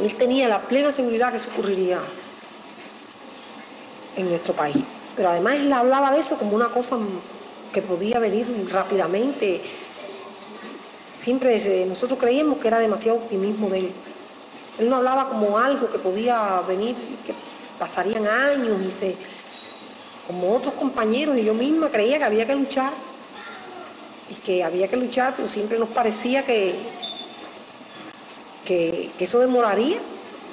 Él 0.00 0.16
tenía 0.16 0.48
la 0.48 0.66
plena 0.66 0.92
seguridad 0.92 1.30
que 1.30 1.36
eso 1.36 1.50
ocurriría 1.50 2.00
en 4.16 4.28
nuestro 4.28 4.54
país. 4.54 4.82
Pero 5.16 5.30
además 5.30 5.54
él 5.54 5.72
hablaba 5.72 6.12
de 6.12 6.20
eso 6.20 6.36
como 6.36 6.54
una 6.54 6.68
cosa 6.68 6.96
que 7.72 7.82
podía 7.82 8.18
venir 8.18 8.46
rápidamente. 8.70 9.62
Siempre 11.22 11.86
nosotros 11.86 12.18
creíamos 12.18 12.58
que 12.58 12.68
era 12.68 12.78
demasiado 12.78 13.18
optimismo 13.18 13.68
de 13.68 13.78
él. 13.78 13.92
Él 14.78 14.90
no 14.90 14.96
hablaba 14.96 15.28
como 15.30 15.58
algo 15.58 15.90
que 15.90 15.98
podía 15.98 16.60
venir, 16.62 16.96
que 17.24 17.34
pasarían 17.78 18.26
años 18.26 18.78
y 18.82 18.90
se, 18.92 19.16
como 20.26 20.54
otros 20.54 20.74
compañeros 20.74 21.36
y 21.38 21.44
yo 21.44 21.54
misma 21.54 21.90
creía 21.90 22.18
que 22.18 22.24
había 22.24 22.46
que 22.46 22.54
luchar 22.54 22.92
y 24.30 24.34
que 24.36 24.64
había 24.64 24.88
que 24.88 24.96
luchar, 24.96 25.34
pero 25.36 25.48
siempre 25.48 25.78
nos 25.78 25.90
parecía 25.90 26.44
que, 26.44 26.74
que, 28.64 29.10
eso 29.18 29.38
demoraría, 29.38 29.98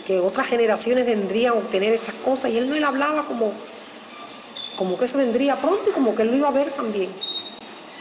que 0.06 0.20
otras 0.20 0.48
generaciones 0.48 1.06
vendrían 1.06 1.53
a 1.53 1.58
obtener 1.58 1.94
estas 1.94 2.15
cosas, 2.15 2.51
y 2.51 2.58
él 2.58 2.70
no 2.70 2.75
le 2.75 2.86
hablaba 2.86 3.25
como, 3.25 3.53
como 4.77 4.98
que 4.98 5.06
eso 5.06 5.18
vendría 5.18 5.60
pronto 5.60 5.89
y 5.89 5.94
como 5.94 6.15
que 6.15 6.22
él 6.24 6.30
lo 6.30 6.38
iba 6.38 6.48
a 6.50 6.51
ver 6.51 6.72
también. 6.72 7.12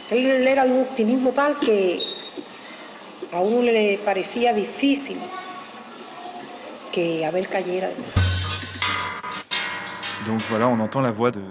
Él 0.09 0.47
era 0.47 0.65
de 0.65 0.71
un 0.71 0.81
optimismo 0.81 1.31
tal 1.31 1.59
que 1.59 1.99
a 3.31 3.39
uno 3.39 3.63
le 3.63 3.99
parecía 4.05 4.53
difícil 4.53 5.17
que 6.91 7.25
Abel 7.25 7.47
cayera. 7.47 7.89
Donc 10.25 10.41
voilà, 10.49 10.67
on 10.67 10.79
entend 10.79 11.03
la 11.03 11.11
voix 11.11 11.31
de 11.33 11.41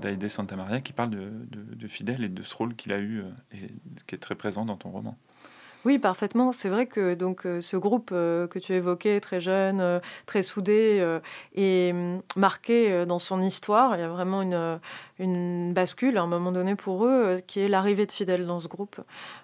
d'Aide 0.00 0.28
Santa 0.28 0.56
Maria 0.56 0.80
qui 0.80 0.92
parle 0.92 1.10
de, 1.10 1.30
de, 1.50 1.74
de, 1.74 2.24
et 2.24 2.28
de 2.28 2.42
ce 2.42 2.54
rôle 2.54 2.74
qu'il 2.74 2.92
a 2.92 2.98
eu 2.98 3.20
euh, 3.20 3.30
et 3.52 3.70
qui 4.06 4.14
est 4.14 4.18
très 4.18 4.34
présent 4.34 4.64
dans 4.64 4.76
ton 4.76 4.90
roman. 4.90 5.16
Oui, 5.86 5.98
parfaitement. 5.98 6.52
C'est 6.52 6.68
vrai 6.68 6.86
que 6.86 7.14
donc 7.14 7.46
euh, 7.46 7.62
ce 7.62 7.74
groupe 7.78 8.10
euh, 8.12 8.46
que 8.46 8.58
tu 8.58 8.74
évoquais, 8.74 9.18
très 9.18 9.40
jeune, 9.40 9.80
euh, 9.80 9.98
très 10.26 10.42
soudé, 10.42 11.18
est 11.56 11.92
hum, 11.92 12.20
marqué 12.36 13.06
dans 13.06 13.18
son 13.18 13.40
histoire. 13.40 13.96
Il 13.96 14.00
y 14.00 14.02
a 14.02 14.08
vraiment 14.08 14.42
une, 14.42 15.72
bascule 15.72 16.18
à 16.18 16.22
un 16.22 16.26
moment 16.26 16.52
donné 16.52 16.74
pour 16.74 17.06
eux, 17.06 17.40
qui 17.46 17.60
est 17.60 17.68
l'arrivée 17.68 18.04
de 18.04 18.12
Fidèle 18.12 18.46
dans 18.46 18.60
ce 18.60 18.68
groupe. 18.68 19.00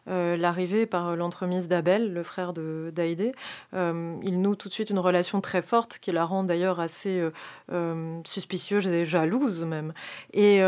l'arrivée 0.06 0.86
par 0.86 1.16
l'entremise 1.16 1.68
d'Abel, 1.68 2.12
le 2.12 2.22
frère 2.22 2.52
de 2.52 2.92
d'Aïdé. 2.94 3.32
il 3.72 4.40
noue 4.40 4.56
tout 4.56 4.68
de 4.68 4.74
suite 4.74 4.90
une 4.90 4.98
relation 4.98 5.40
très 5.40 5.62
forte 5.62 5.98
qui 6.00 6.12
la 6.12 6.24
rend 6.24 6.44
d'ailleurs 6.44 6.80
assez 6.80 7.22
suspicieuse 8.24 8.86
et 8.88 9.04
jalouse 9.04 9.64
même. 9.64 9.92
Et 10.32 10.62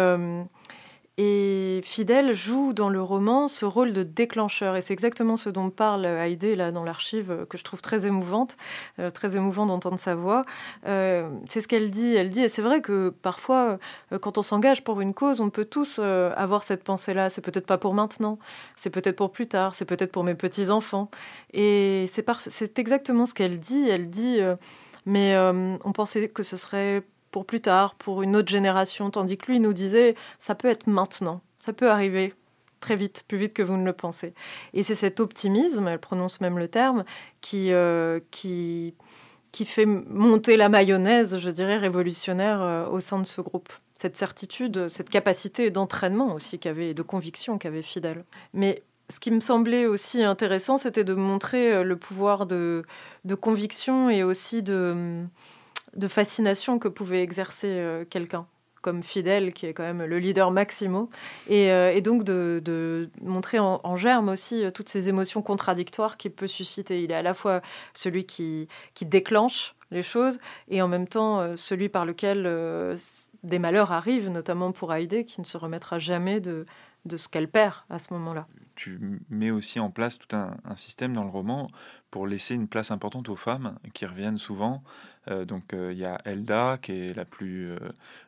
et 1.19 1.81
Fidèle 1.83 2.33
joue 2.33 2.73
dans 2.73 2.89
le 2.89 3.03
roman 3.03 3.49
ce 3.49 3.65
rôle 3.65 3.93
de 3.93 4.05
déclencheur. 4.05 4.77
Et 4.77 4.81
c'est 4.81 4.95
exactement 4.95 5.37
ce 5.37 5.51
dont 5.51 5.69
parle 5.69 6.07
Haïdé 6.07 6.55
là 6.55 6.71
dans 6.71 6.85
l'archive, 6.85 7.45
que 7.51 7.59
je 7.59 7.65
trouve 7.65 7.83
très 7.83 8.07
émouvante, 8.07 8.57
euh, 9.01 9.11
très 9.11 9.37
émouvant 9.37 9.67
d'entendre 9.67 9.99
sa 9.99 10.15
voix. 10.15 10.45
Euh, 10.87 11.29
c'est 11.49 11.61
ce 11.61 11.69
qu'elle 11.69 11.91
dit. 11.91 12.15
Elle 12.15 12.31
dit, 12.31 12.43
et 12.43 12.49
c'est 12.49 12.63
vrai 12.63 12.81
que 12.81 13.11
parfois, 13.11 13.79
euh, 14.13 14.19
quand 14.19 14.39
on 14.39 14.43
s'engage 14.43 14.85
pour 14.85 15.01
une 15.01 15.13
cause, 15.13 15.41
on 15.41 15.51
peut 15.51 15.65
tous 15.65 15.99
euh, 15.99 16.33
avoir 16.37 16.63
cette 16.63 16.85
pensée-là. 16.85 17.31
C'est 17.31 17.43
peut-être 17.43 17.67
pas 17.67 17.79
pour 17.79 17.95
maintenant, 17.95 18.39
c'est 18.77 18.91
peut-être 18.91 19.17
pour 19.17 19.33
plus 19.33 19.49
tard, 19.49 19.75
c'est 19.75 19.85
peut-être 19.85 20.13
pour 20.13 20.23
mes 20.25 20.35
petits-enfants. 20.35 21.11
Et 21.53 22.09
c'est, 22.13 22.25
c'est 22.51 22.79
exactement 22.79 23.27
ce 23.27 23.35
qu'elle 23.35 23.59
dit. 23.59 23.89
Elle 23.89 24.09
dit, 24.09 24.41
euh, 24.41 24.55
mais 25.07 25.35
euh, 25.35 25.77
on 25.85 25.93
pensait 25.93 26.29
que 26.29 26.43
ce 26.43 26.57
serait 26.57 27.03
pour 27.31 27.47
plus 27.47 27.61
tard, 27.61 27.95
pour 27.95 28.23
une 28.23 28.37
autre 28.37 28.49
génération, 28.49 29.11
tandis 29.11 29.37
que 29.39 29.51
lui 29.51 29.61
nous 29.61 29.73
disait 29.73 30.15
ça 30.39 30.55
peut 30.55 30.69
être 30.69 30.87
maintenant, 30.87 31.41
ça 31.59 31.73
peut 31.73 31.91
arriver 31.91 32.35
très 32.81 32.97
vite, 32.97 33.25
plus 33.29 33.39
vite 33.39 33.55
que 33.55 33.63
vous 33.63 33.77
ne 33.77 33.85
le 33.85 33.93
pensez. 33.93 34.35
Et 34.73 34.83
c'est 34.83 34.95
cet 34.95 35.21
optimisme, 35.21 35.89
elle 35.89 35.99
prononce 35.99 36.41
même 36.41 36.59
le 36.59 36.69
terme, 36.69 37.05
qui, 37.41 37.73
euh, 37.73 38.21
qui, 38.31 38.95
fait 39.65 39.87
monter 39.87 40.57
la 40.57 40.69
mayonnaise, 40.69 41.39
je 41.39 41.51
dirais, 41.51 41.77
révolutionnaire 41.77 42.63
euh, 42.63 42.87
au 42.87 43.01
sein 43.01 43.19
de 43.19 43.27
ce 43.27 43.41
groupe. 43.41 43.73
Cette 43.97 44.17
certitude, 44.17 44.87
cette 44.87 45.11
capacité 45.11 45.71
d'entraînement 45.71 46.33
aussi 46.35 46.61
qu'avait, 46.61 46.95
de 46.95 47.03
conviction 47.03 47.59
qu'avait 47.59 47.83
Fidel. 47.83 48.25
Mais 48.55 48.85
ce 49.09 49.19
qui 49.19 49.33
me 49.33 49.41
semblait 49.41 49.87
aussi 49.87 50.23
intéressant, 50.23 50.77
c'était 50.77 51.03
de 51.03 51.15
montrer 51.15 51.73
euh, 51.73 51.83
le 51.83 51.97
pouvoir 51.97 52.47
de, 52.47 52.85
de 53.25 53.35
conviction 53.35 54.09
et 54.09 54.23
aussi 54.23 54.63
de 54.63 55.25
de 55.99 56.09
fascination 56.09 56.79
que 56.79 56.89
pouvait 56.89 57.23
exercer 57.23 57.69
euh, 57.69 58.05
quelqu'un 58.09 58.47
comme 58.81 59.03
Fidel, 59.03 59.53
qui 59.53 59.67
est 59.67 59.75
quand 59.75 59.83
même 59.83 60.05
le 60.05 60.19
leader 60.21 60.53
maximo, 60.53 61.11
et, 61.49 61.73
euh, 61.73 62.01
donc 62.01 62.23
de, 62.23 63.11
montrer 63.21 63.59
en, 63.59 63.97
germe 63.97 64.29
aussi 64.29 64.65
euh, 64.65 64.71
toutes 64.71 64.89
ces 64.89 65.09
émotions 65.09 65.43
contradictoires 65.43 66.17
qu'il 66.17 66.31
peut 66.31 66.47
susciter. 66.47 67.03
Il 67.03 67.11
est 67.11 67.17
à 67.17 67.23
la 67.23 67.35
fois 67.35 67.61
celui 67.93 68.25
qui, 68.25 68.69
déclenche 69.03 69.75
les 69.91 70.03
choses, 70.03 70.39
et 70.69 70.81
en 70.81 70.87
même 70.87 71.09
temps 71.09 71.57
celui 71.57 71.89
par 71.89 72.07
lequel 72.07 72.45
des 73.43 73.59
malheurs 73.59 73.91
arrivent, 73.91 74.31
notamment 74.31 74.71
pour 74.71 74.93
Haïdé, 74.93 75.25
qui 75.25 75.41
ne 75.41 75.47
se 75.47 75.57
remettra 75.57 75.99
jamais 75.99 76.41
de, 76.41 76.65
de 77.05 77.17
ce 77.17 77.29
qu'elle 77.29 77.49
perd 77.49 77.75
à 77.91 77.99
ce 77.99 78.13
moment-là. 78.15 78.47
Tu 78.77 79.21
mets 79.29 79.51
aussi 79.51 79.81
en 79.81 79.91
place 79.91 80.19
tout 80.19 80.37
un, 80.37 80.55
système 80.77 81.13
dans 81.13 81.25
le 81.25 81.31
roman 81.31 81.69
pour 82.11 82.27
laisser 82.27 82.55
une 82.55 82.69
place 82.69 82.91
importante 82.91 83.29
aux 83.29 83.37
femmes 83.37 83.79
qui 83.93 84.07
reviennent 84.07 84.39
souvent. 84.39 84.85
Euh, 85.29 85.45
donc 85.45 85.65
il 85.73 85.79
euh, 85.79 85.93
y 85.93 86.05
a 86.05 86.21
Elda 86.25 86.79
qui 86.81 86.93
est 86.93 87.17
la 87.17 87.25
plus 87.25 87.71
euh, 87.71 87.79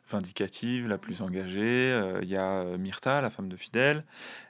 vindicative, 0.09 0.87
la 0.87 0.97
plus 0.97 1.21
engagée. 1.21 1.97
Il 2.21 2.27
y 2.27 2.35
a 2.35 2.77
Myrta, 2.77 3.21
la 3.21 3.29
femme 3.29 3.47
de 3.47 3.55
Fidèle, 3.55 4.03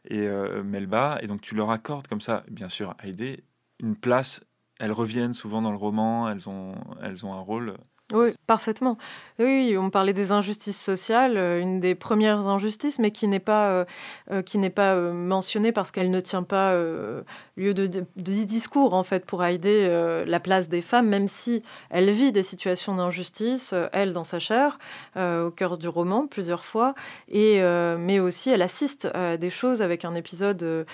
et 0.06 0.28
Melba. 0.64 1.20
Et 1.22 1.28
donc 1.28 1.42
tu 1.42 1.54
leur 1.54 1.70
accordes 1.70 2.08
comme 2.08 2.22
ça, 2.22 2.44
bien 2.50 2.70
sûr, 2.70 2.96
Haïdé, 3.00 3.44
une 3.80 3.96
place. 3.96 4.44
Elles 4.80 4.92
reviennent 4.92 5.34
souvent 5.34 5.62
dans 5.62 5.72
le 5.72 5.78
roman, 5.78 6.28
elles 6.30 6.50
ont, 6.50 6.74
elles 7.04 7.26
ont 7.28 7.34
un 7.34 7.40
rôle 7.40 7.76
oui, 8.14 8.30
parfaitement. 8.48 8.98
Oui, 9.40 9.76
on 9.78 9.90
parlait 9.90 10.14
des 10.14 10.32
injustices 10.32 10.80
sociales, 10.80 11.38
euh, 11.38 11.60
une 11.60 11.80
des 11.80 11.96
premières 11.96 12.48
injustices, 12.48 13.00
mais 13.00 13.12
qui 13.12 13.28
n'est 13.28 13.40
pas, 13.40 13.70
euh, 13.70 13.86
euh, 14.32 14.42
qui 14.42 14.58
n'est 14.58 14.70
pas 14.70 14.96
mentionnée 14.96 15.72
parce 15.72 15.92
qu'elle 15.92 16.12
ne 16.12 16.20
tient 16.20 16.44
pas 16.44 16.72
euh, 16.72 17.22
lieu 17.58 17.74
de, 17.74 17.88
de, 17.88 18.06
de, 18.18 18.32
discours, 18.44 18.94
en 18.94 19.04
fait, 19.04 19.26
pour 19.26 19.44
aider 19.44 19.88
euh, 19.90 20.26
la 20.26 20.40
place 20.40 20.68
des 20.70 20.82
femmes, 20.82 21.08
même 21.08 21.28
si 21.28 21.64
elle 21.90 22.12
vit 22.12 22.32
des 22.32 22.44
situations 22.44 22.96
d'injustice, 22.96 23.74
elle, 23.92 24.14
dans 24.14 24.24
sa 24.24 24.40
chair, 24.40 24.80
au 25.16 25.52
cœur 25.52 25.78
du 25.78 25.88
roman, 25.88 26.28
plusieurs 26.28 26.64
fois, 26.64 26.96
et, 27.28 27.62
mais 27.98 28.20
aussi 28.20 28.50
elle 28.50 28.62
assiste 28.62 29.08
à 29.14 29.38
des 29.38 29.50
choses 29.50 29.82
avec 29.82 30.06
un 30.06 30.16
épisode 30.16 30.86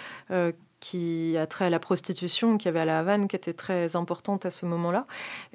qui 0.80 1.36
a 1.38 1.48
trait 1.48 1.66
à 1.66 1.70
la 1.70 1.80
prostitution 1.80 2.58
qui 2.58 2.68
avait 2.68 2.82
à 2.82 2.86
la 2.86 3.00
Havane, 3.00 3.28
qui 3.28 3.36
était 3.36 3.54
très 3.54 3.96
importante 3.96 4.46
à 4.46 4.52
ce 4.52 4.66
moment-là. 4.66 5.08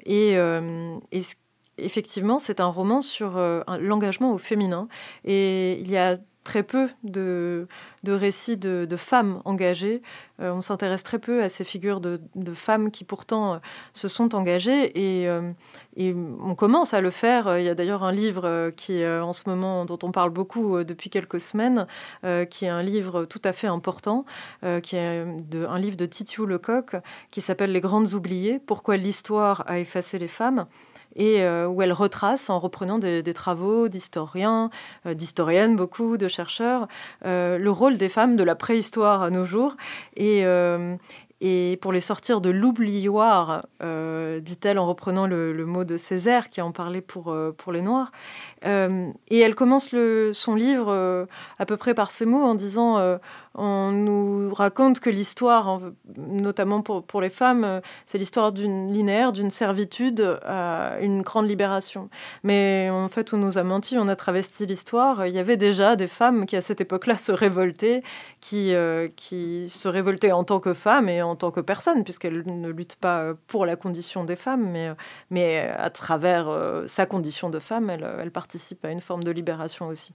Et, 0.05 0.37
euh, 0.37 0.97
et 1.11 1.21
ce 1.21 1.35
effectivement, 1.77 2.39
c'est 2.39 2.59
un 2.59 2.67
roman 2.67 3.01
sur 3.01 3.37
euh, 3.37 3.61
l'engagement 3.79 4.33
au 4.33 4.37
féminin. 4.37 4.87
Et 5.25 5.79
il 5.79 5.89
y 5.89 5.97
a 5.97 6.17
très 6.43 6.63
peu 6.63 6.89
de, 7.05 7.67
récits 8.05 8.57
de, 8.57 8.95
femmes 8.97 9.41
engagées. 9.45 10.01
Euh, 10.41 10.51
on 10.51 10.61
s'intéresse 10.61 11.01
très 11.01 11.17
peu 11.17 11.41
à 11.41 11.47
ces 11.47 11.63
figures 11.63 12.01
de, 12.01 12.19
femmes 12.53 12.91
qui 12.91 13.05
pourtant 13.05 13.53
euh, 13.53 13.57
se 13.93 14.09
sont 14.09 14.35
engagées 14.35 14.91
et, 14.93 15.29
et, 15.95 16.13
on 16.13 16.53
commence 16.53 16.93
à 16.93 16.99
le 16.99 17.11
faire. 17.11 17.57
Il 17.57 17.63
y 17.63 17.69
a 17.69 17.75
d'ailleurs 17.75 18.03
un 18.03 18.11
livre 18.11 18.71
qui 18.75 19.05
en 19.07 19.31
ce 19.31 19.49
moment 19.49 19.85
dont 19.85 19.99
on 20.03 20.11
parle 20.11 20.31
beaucoup 20.31 20.83
depuis 20.83 21.09
quelques 21.09 21.39
semaines, 21.39 21.87
qui 22.49 22.65
est 22.65 22.69
un 22.69 22.83
livre 22.83 23.23
tout 23.23 23.41
à 23.45 23.53
fait 23.53 23.67
important, 23.67 24.25
qui 24.81 24.97
est 24.97 25.25
un 25.53 25.79
livre 25.79 25.95
de 25.95 26.05
Titiou 26.05 26.45
Lecoq 26.45 26.97
qui 27.31 27.39
s'appelle 27.39 27.71
Les 27.71 27.81
grandes 27.81 28.15
oubliées, 28.15 28.59
pourquoi 28.59 28.97
l'histoire 28.97 29.63
a 29.67 29.79
effacé 29.79 30.19
les 30.19 30.27
femmes 30.27 30.65
et 31.15 31.41
euh, 31.41 31.67
où 31.67 31.81
elle 31.81 31.93
retrace 31.93 32.49
en 32.49 32.59
reprenant 32.59 32.97
des, 32.97 33.23
travaux 33.33 33.87
d'historiens, 33.87 34.69
euh, 35.05 35.13
d'historiennes 35.13 35.75
beaucoup, 35.75 36.17
de 36.17 36.27
chercheurs, 36.27 36.87
euh, 37.25 37.57
le 37.57 37.71
rôle 37.71 37.97
des 37.97 38.09
femmes 38.09 38.35
de 38.35 38.43
la 38.43 38.55
préhistoire 38.55 39.21
à 39.21 39.29
nos 39.29 39.45
jours 39.45 39.75
et, 40.15 40.43
et 41.41 41.77
pour 41.81 41.91
les 41.91 42.01
sortir 42.01 42.39
de 42.41 42.49
l'oublioir, 42.49 43.65
dit-elle 43.81 44.79
en 44.79 44.87
reprenant 44.87 45.27
le, 45.27 45.65
mot 45.65 45.83
de 45.83 45.97
Césaire 45.97 46.49
qui 46.49 46.61
en 46.61 46.71
parlait 46.71 47.01
pour, 47.01 47.35
pour 47.57 47.71
les 47.71 47.81
Noirs. 47.81 48.11
Et 48.63 49.39
elle 49.39 49.55
commence 49.55 49.91
le, 49.91 50.31
son 50.33 50.55
livre 50.55 51.27
à 51.59 51.65
peu 51.65 51.77
près 51.77 51.93
par 51.93 52.11
ces 52.11 52.25
mots 52.25 52.43
en 52.43 52.55
disant 52.55 53.17
on 53.55 53.91
nous 53.91 54.53
raconte 54.53 54.99
que 54.99 55.11
l'histoire, 55.11 55.79
notamment 56.17 56.81
pour, 56.81 57.21
les 57.21 57.29
femmes, 57.29 57.63
euh, 57.63 57.81
c'est 58.07 58.17
l'histoire 58.17 58.51
d'une 58.51 58.91
linéaire, 58.91 59.31
d'une 59.31 59.51
servitude 59.51 60.39
à 60.43 60.97
une 61.01 61.21
grande 61.21 61.47
libération. 61.47 62.09
Mais 62.43 62.89
en 62.91 63.09
fait, 63.09 63.33
on 63.33 63.37
nous 63.37 63.59
a 63.59 63.63
menti, 63.63 63.97
on 63.97 64.07
a 64.07 64.15
travesti 64.15 64.65
l'histoire. 64.65 65.27
Il 65.27 65.35
y 65.35 65.39
avait 65.39 65.57
déjà 65.57 65.95
des 65.95 66.07
femmes 66.07 66.47
qui, 66.47 66.55
à 66.55 66.61
cette 66.61 66.81
époque-là, 66.81 67.17
se 67.17 67.31
révoltaient, 67.31 68.01
qui, 68.41 68.73
euh, 68.73 69.07
se 69.17 69.87
révoltaient 69.87 70.31
en 70.31 70.43
tant 70.43 70.59
que 70.59 70.73
femmes 70.73 71.07
et 71.07 71.21
en 71.21 71.35
tant 71.35 71.51
que 71.51 71.61
personnes, 71.61 72.03
puisqu'elles 72.03 72.43
ne 72.45 72.69
luttent 72.69 72.95
pas 72.95 73.33
pour 73.47 73.65
la 73.67 73.75
condition 73.75 74.23
des 74.23 74.35
femmes, 74.35 74.95
mais, 75.29 75.59
à 75.77 75.89
travers 75.91 76.49
euh, 76.49 76.87
sa 76.87 77.05
condition 77.05 77.49
de 77.49 77.59
femme, 77.59 77.89
elle, 77.89 78.07
elle 78.19 78.31
participe 78.31 78.83
à 78.85 78.89
une 78.91 79.01
forme 79.01 79.23
de 79.23 79.31
libération 79.31 79.87
aussi. 79.87 80.13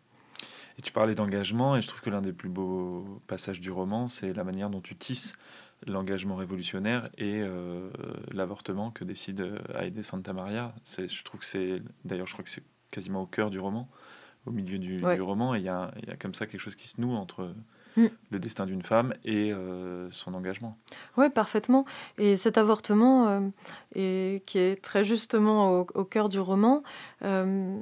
Et 0.78 0.82
tu 0.82 0.92
parlais 0.92 1.14
d'engagement, 1.14 1.76
et 1.76 1.82
je 1.82 1.88
trouve 1.88 2.00
que 2.00 2.10
l'un 2.10 2.20
des 2.20 2.32
plus 2.32 2.48
beaux 2.48 3.20
passages 3.26 3.60
du 3.60 3.70
roman, 3.70 4.06
c'est 4.06 4.32
la 4.32 4.44
manière 4.44 4.70
dont 4.70 4.80
tu 4.80 4.94
tisses 4.94 5.34
l'engagement 5.86 6.36
révolutionnaire 6.36 7.08
et 7.18 7.40
euh, 7.40 7.90
l'avortement 8.32 8.90
que 8.90 9.04
décide 9.04 9.58
Haïdé 9.74 10.02
Santa 10.02 10.32
Maria. 10.32 10.74
Je 10.96 11.22
trouve 11.24 11.40
que 11.40 11.46
c'est, 11.46 11.82
d'ailleurs, 12.04 12.26
je 12.26 12.32
crois 12.32 12.44
que 12.44 12.50
c'est 12.50 12.62
quasiment 12.90 13.22
au 13.22 13.26
cœur 13.26 13.50
du 13.50 13.58
roman, 13.58 13.88
au 14.46 14.50
milieu 14.50 14.78
du, 14.78 15.04
ouais. 15.04 15.16
du 15.16 15.22
roman, 15.22 15.54
et 15.54 15.58
il 15.58 15.62
y, 15.62 15.66
y 15.66 15.68
a, 15.68 15.90
comme 16.18 16.34
ça 16.34 16.46
quelque 16.46 16.60
chose 16.60 16.76
qui 16.76 16.88
se 16.88 17.00
noue 17.00 17.14
entre 17.14 17.52
mm. 17.96 18.06
le 18.30 18.38
destin 18.38 18.66
d'une 18.66 18.82
femme 18.82 19.14
et 19.24 19.52
euh, 19.52 20.10
son 20.10 20.34
engagement. 20.34 20.76
Oui, 21.16 21.28
parfaitement. 21.28 21.84
Et 22.18 22.36
cet 22.36 22.56
avortement, 22.56 23.28
euh, 23.28 23.40
et, 23.94 24.42
qui 24.46 24.58
est 24.58 24.82
très 24.82 25.04
justement 25.04 25.80
au, 25.80 25.86
au 25.94 26.04
cœur 26.04 26.28
du 26.28 26.40
roman, 26.40 26.82
euh, 27.22 27.78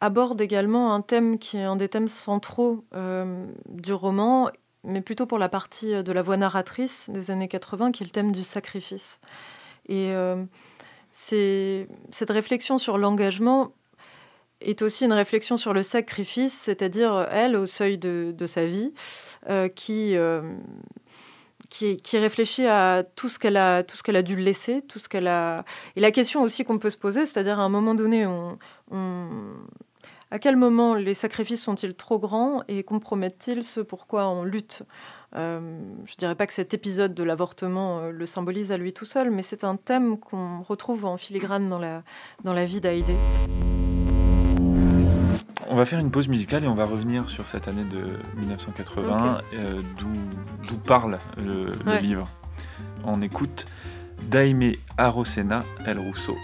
aborde 0.00 0.40
également 0.40 0.94
un 0.94 1.02
thème 1.02 1.38
qui 1.38 1.56
est 1.56 1.64
un 1.64 1.76
des 1.76 1.88
thèmes 1.88 2.08
centraux 2.08 2.84
euh, 2.94 3.46
du 3.68 3.92
roman 3.92 4.50
mais 4.82 5.02
plutôt 5.02 5.26
pour 5.26 5.38
la 5.38 5.48
partie 5.48 6.02
de 6.02 6.12
la 6.12 6.22
voix 6.22 6.38
narratrice 6.38 7.10
des 7.10 7.30
années 7.30 7.48
80, 7.48 7.92
qui 7.92 8.02
est 8.02 8.06
le 8.06 8.12
thème 8.12 8.32
du 8.32 8.42
sacrifice. 8.42 9.20
Et 9.90 10.10
c'est 11.12 11.86
cette 12.10 12.30
réflexion 12.30 12.78
sur 12.78 12.96
l'engagement 12.96 13.72
est 14.62 14.82
aussi 14.82 15.04
une 15.04 15.12
réflexion 15.12 15.56
sur 15.56 15.72
le 15.72 15.82
sacrifice, 15.82 16.54
c'est-à-dire 16.54 17.28
elle 17.30 17.56
au 17.56 17.66
seuil 17.66 17.98
de, 17.98 18.46
sa 18.46 18.64
vie, 18.64 18.94
qui 19.74 20.16
réfléchit 22.18 22.66
à 22.66 23.04
tout 23.16 23.28
ce 23.28 23.38
qu'elle 23.38 23.56
a, 23.56 23.82
tout 23.82 23.96
ce 23.96 24.02
qu'elle 24.02 24.16
a 24.16 24.22
dû 24.22 24.36
laisser, 24.36 24.82
tout 24.88 24.98
ce 24.98 25.08
qu'elle 25.08 25.28
a. 25.28 25.64
Et 25.96 26.00
la 26.00 26.10
question 26.10 26.42
aussi 26.42 26.64
qu'on 26.64 26.78
peut 26.78 26.90
se 26.90 26.98
poser, 26.98 27.26
c'est-à-dire 27.26 27.58
à 27.58 27.62
un 27.62 27.68
moment 27.68 27.94
donné, 27.94 28.26
on, 28.26 28.58
à 30.30 30.38
quel 30.38 30.56
moment 30.56 30.94
les 30.94 31.14
sacrifices 31.14 31.62
sont-ils 31.62 31.94
trop 31.94 32.18
grands 32.18 32.62
et 32.68 32.84
compromettent-ils 32.84 33.62
ce 33.64 33.80
pourquoi 33.80 34.28
on 34.28 34.44
lutte? 34.44 34.84
Euh, 35.36 35.60
Je 36.06 36.12
ne 36.12 36.18
dirais 36.18 36.34
pas 36.34 36.46
que 36.46 36.52
cet 36.52 36.72
épisode 36.72 37.14
de 37.14 37.24
l'avortement 37.24 37.98
euh, 37.98 38.10
le 38.10 38.26
symbolise 38.26 38.70
à 38.72 38.76
lui 38.76 38.92
tout 38.92 39.04
seul, 39.04 39.30
mais 39.30 39.42
c'est 39.42 39.64
un 39.64 39.76
thème 39.76 40.18
qu'on 40.18 40.62
retrouve 40.62 41.04
en 41.04 41.16
filigrane 41.16 41.68
dans 41.68 41.78
la, 41.78 42.02
dans 42.44 42.52
la 42.52 42.64
vie 42.64 42.80
d'Aïdé. 42.80 43.16
On 45.68 45.76
va 45.76 45.84
faire 45.84 46.00
une 46.00 46.10
pause 46.10 46.28
musicale 46.28 46.64
et 46.64 46.68
on 46.68 46.74
va 46.74 46.84
revenir 46.84 47.28
sur 47.28 47.46
cette 47.46 47.68
année 47.68 47.84
de 47.84 48.18
1980, 48.38 49.40
euh, 49.54 49.80
d'où 49.98 50.76
parle 50.76 51.18
le, 51.36 51.72
livre. 52.00 52.24
On 53.04 53.22
écoute 53.22 53.66
Daime 54.30 54.72
Arosena 54.98 55.64
El 55.86 55.98
Rousseau. 56.00 56.36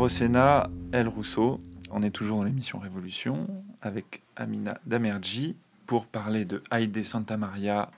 Arosena, 0.00 0.70
El 0.92 1.08
Rousseau. 1.08 1.60
On 1.90 2.02
est 2.02 2.10
toujours 2.10 2.38
dans 2.38 2.44
l'émission 2.44 2.78
Révolution 2.78 3.46
avec 3.82 4.22
Amina 4.34 4.80
Damerji 4.86 5.56
pour 5.84 6.06
parler 6.06 6.46
de 6.46 6.62
Haïdé 6.70 7.04
Santa 7.04 7.36
Maria, 7.36 7.90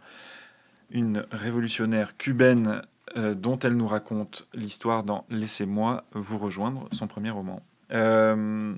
une 0.91 1.25
révolutionnaire 1.31 2.17
cubaine 2.17 2.83
euh, 3.17 3.37
dont 3.37 3.57
elle 3.61 3.77
nous 3.77 3.87
raconte 3.87 4.49
l'histoire 4.53 5.05
dans 5.05 5.25
Laissez-moi 5.31 6.03
vous 6.13 6.39
rejoindre, 6.39 6.89
son 6.91 7.07
premier 7.07 7.31
roman. 7.31 7.63
Euh, 7.93 8.75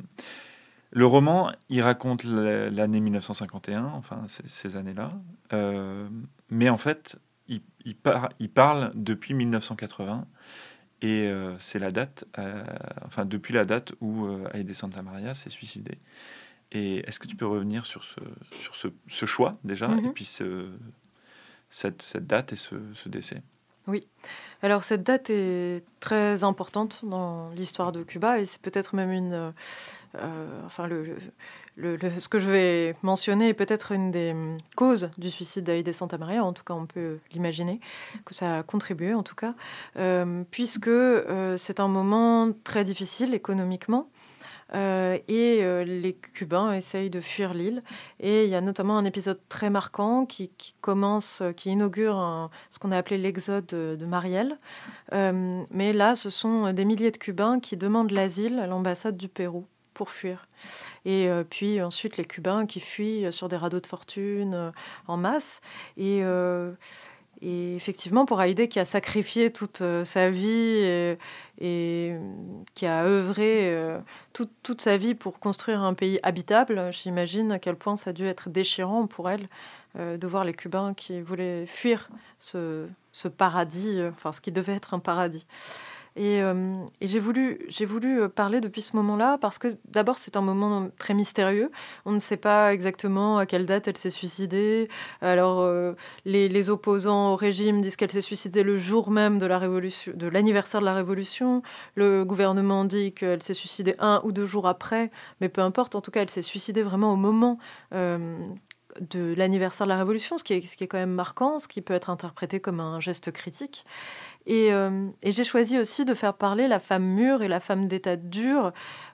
le 0.91 1.07
roman, 1.07 1.51
il 1.71 1.81
raconte 1.81 2.25
l'année 2.25 3.01
1951, 3.01 3.85
enfin 3.85 4.21
ces, 4.27 4.77
années-là, 4.77 5.13
euh, 5.55 6.07
mais 6.51 6.69
en 6.69 6.77
fait, 6.77 7.19
il, 7.49 7.63
il, 7.87 8.51
parle 8.51 8.93
depuis 8.95 9.33
1980 9.33 10.27
et 11.05 11.31
c'est 11.59 11.79
la 11.79 11.91
date, 11.91 12.25
enfin 13.05 13.25
depuis 13.27 13.53
la 13.53 13.65
date 13.65 13.93
où 14.01 14.27
Aide 14.55 14.73
Santa 14.75 15.03
Maria 15.03 15.35
s'est 15.35 15.51
suicidée. 15.51 15.99
Et 16.73 16.99
est-ce 17.09 17.21
que 17.21 17.27
tu 17.27 17.37
peux 17.37 17.47
revenir 17.47 17.87
sur 17.87 18.03
ce, 18.03 18.21
sur 18.61 18.75
ce, 18.75 18.89
ce 19.09 19.27
choix 19.27 19.57
déjà, 19.65 19.87
et 19.87 19.91
mm-hmm. 19.91 20.13
puis 20.13 20.25
ce, 20.25 20.71
cette, 21.71 22.03
cette, 22.03 22.27
date 22.27 22.53
et 22.53 22.57
ce, 22.57 22.75
ce 22.95 23.09
décès? 23.09 23.43
Oui. 23.87 24.07
Alors 24.63 24.83
cette 24.83 25.03
date 25.03 25.31
est 25.31 25.85
très 26.01 26.43
importante 26.43 27.05
dans 27.05 27.51
l'histoire 27.51 27.93
de 27.93 28.03
Cuba 28.03 28.41
et 28.41 28.47
c'est 28.47 28.61
peut-être 28.61 28.97
même 28.97 29.13
une, 29.13 29.53
euh, 30.17 30.65
enfin 30.65 30.87
le, 30.87 31.05
le, 31.05 31.17
ce 31.77 32.29
que 32.29 32.39
je 32.39 32.51
vais 32.51 32.97
mentionner 33.03 33.49
est 33.49 33.55
peut-être 33.55 33.93
une 33.93 34.11
des 34.11 34.35
causes 34.77 35.11
du 35.19 35.31
suicide 35.31 35.65
d'Aïdé 35.65 35.93
Santa 35.93 36.19
Maria. 36.19 36.45
En 36.45 36.53
tout 36.53 36.65
cas, 36.65 36.75
on 36.75 36.87
peut 36.87 37.19
l'imaginer 37.33 37.81
que 38.25 38.35
ça 38.35 38.59
a 38.59 38.63
contribué, 38.63 39.15
en 39.15 39.23
tout 39.23 39.35
cas, 39.35 39.55
euh, 39.97 40.45
puisque 40.51 40.89
euh, 40.89 41.57
c'est 41.57 41.81
un 41.81 41.89
moment 41.89 42.53
très 42.65 42.85
difficile 42.85 43.35
économiquement. 43.35 44.09
Euh, 44.75 45.19
et 45.29 45.63
les 45.85 46.15
Cubains 46.15 46.73
essayent 46.73 47.11
de 47.11 47.21
fuir 47.21 47.55
l'île. 47.55 47.83
Et 48.19 48.45
il 48.45 48.51
y 48.51 48.55
a 48.55 48.61
notamment 48.61 48.97
un 48.97 49.05
épisode 49.05 49.39
très 49.49 49.71
marquant 49.71 50.27
qui, 50.27 50.51
commence, 50.81 51.43
qui 51.57 51.71
inaugure 51.71 52.51
ce 52.71 52.79
qu'on 52.79 52.91
a 52.91 52.97
appelé 52.97 53.19
l'exode 53.19 53.67
de, 53.67 54.07
Marielle. 54.07 54.59
mais 55.13 55.93
là, 55.93 56.15
ce 56.15 56.31
sont 56.31 56.73
des 56.73 56.85
milliers 56.85 57.11
de 57.11 57.19
Cubains 57.19 57.61
qui 57.61 57.77
demandent 57.77 58.11
l'asile 58.11 58.59
à 58.59 58.67
l'ambassade 58.67 59.17
du 59.17 59.29
Pérou 59.29 59.67
pour 59.95 60.11
fuir. 60.11 60.47
Et 61.05 61.29
puis 61.51 61.81
ensuite, 61.81 62.17
les 62.17 62.25
Cubains 62.25 62.67
qui 62.67 62.81
fuient 62.81 63.33
sur 63.33 63.49
des 63.49 63.57
radeaux 63.57 63.81
de 63.81 63.87
fortune 63.87 64.73
en 65.07 65.17
masse. 65.17 65.61
Et 65.97 66.23
et 67.43 67.77
effectivement, 67.77 68.25
pour 68.25 68.41
Haïdé, 68.41 68.69
qui 68.69 68.79
a 68.79 68.87
sacrifié 68.87 69.53
toute 69.53 69.83
euh, 69.83 70.05
sa 70.05 70.31
vie 70.31 71.19
et, 71.61 72.15
qui 72.75 72.87
a 72.87 73.05
œuvré 73.05 73.71
euh, 73.71 73.99
toute, 74.33 74.81
sa 74.81 74.97
vie 74.97 75.15
pour 75.15 75.39
construire 75.41 75.83
un 75.83 75.93
pays 75.95 76.19
habitable, 76.23 76.91
j'imagine 76.91 77.53
à 77.53 77.59
quel 77.59 77.77
point 77.77 77.97
ça 77.97 78.11
a 78.11 78.13
dû 78.15 78.27
être 78.27 78.49
déchirant 78.49 79.07
pour 79.07 79.29
elle 79.29 79.49
euh, 79.99 80.17
de 80.17 80.27
voir 80.27 80.45
les 80.45 80.55
Cubains 80.55 80.95
qui 80.95 81.21
voulaient 81.21 81.67
fuir 81.67 82.09
ce, 82.39 82.87
ce 83.13 83.29
paradis, 83.29 84.01
enfin 84.09 84.33
ce 84.33 84.41
qui 84.41 84.51
devait 84.51 84.75
être 84.75 84.95
un 84.95 84.99
paradis. 84.99 85.47
Euh, 86.19 86.75
et, 87.01 87.07
j'ai 87.09 87.19
voulu, 87.19 87.69
euh, 88.21 88.29
parler 88.29 88.61
depuis 88.61 88.83
ce 88.83 88.95
moment-là 88.97 89.37
parce 89.41 89.59
que 89.59 89.69
d'abord 89.89 90.19
c'est 90.19 90.37
un 90.37 90.43
moment 90.43 90.89
très 90.99 91.15
mystérieux. 91.15 91.71
On 92.05 92.13
ne 92.13 92.21
sait 92.21 92.37
pas 92.37 92.73
exactement 92.73 93.39
à 93.39 93.47
quelle 93.47 93.67
date 93.67 93.89
elle 93.89 93.97
s'est 93.97 94.11
suicidée. 94.11 94.89
Alors 95.21 95.61
euh, 95.61 95.95
les, 96.25 96.71
opposants 96.71 97.33
au 97.33 97.37
régime 97.37 97.81
disent 97.81 97.97
qu'elle 97.97 98.13
s'est 98.13 98.21
suicidée 98.21 98.63
le 98.63 98.79
jour 98.79 99.11
même 99.11 99.39
de 99.39 99.47
la 99.47 99.59
révolution, 99.59 100.13
de 100.15 100.27
l'anniversaire 100.29 100.81
de 100.81 100.87
la 100.87 100.95
révolution. 100.95 101.63
Le 101.95 102.25
gouvernement 102.25 102.85
dit 102.85 103.13
qu'elle 103.13 103.43
s'est 103.43 103.55
suicidée 103.55 103.95
un 103.99 104.21
ou 104.25 104.33
deux 104.33 104.47
jours 104.47 104.67
après, 104.69 105.11
mais 105.41 105.49
peu 105.49 105.61
importe. 105.61 105.95
En 105.95 106.01
tout 106.01 106.11
cas, 106.11 106.23
elle 106.23 106.31
s'est 106.31 106.43
suicidée 106.43 106.83
vraiment 106.83 107.13
au 107.13 107.17
moment 107.17 107.59
de 109.01 109.35
l'anniversaire 109.37 109.87
de 109.87 109.93
la 109.93 109.99
Révolution, 109.99 110.39
ce 110.39 110.45
qui, 110.45 110.55
est, 110.55 110.67
ce 110.67 110.77
qui 110.77 110.85
est 110.85 110.87
quand 110.87 110.99
même 110.99 111.13
marquant, 111.13 111.59
ce 111.59 111.69
qui 111.69 111.81
peut 111.81 111.95
être 111.95 112.11
interprété 112.11 112.61
comme 112.61 112.81
un 112.81 113.01
geste 113.01 113.33
critique. 113.33 113.85
Euh, 114.49 115.09
et, 115.23 115.33
j'ai 115.33 115.45
choisi 115.45 115.79
aussi 115.79 116.05
de 116.05 116.15
faire 116.15 116.35
parler 116.35 116.69
la 116.69 116.79
femme 116.79 117.05
mûre 117.05 117.43
et 117.43 117.49
la 117.49 117.61
femme 117.61 117.89
d'état 117.89 118.17
dur 118.17 118.73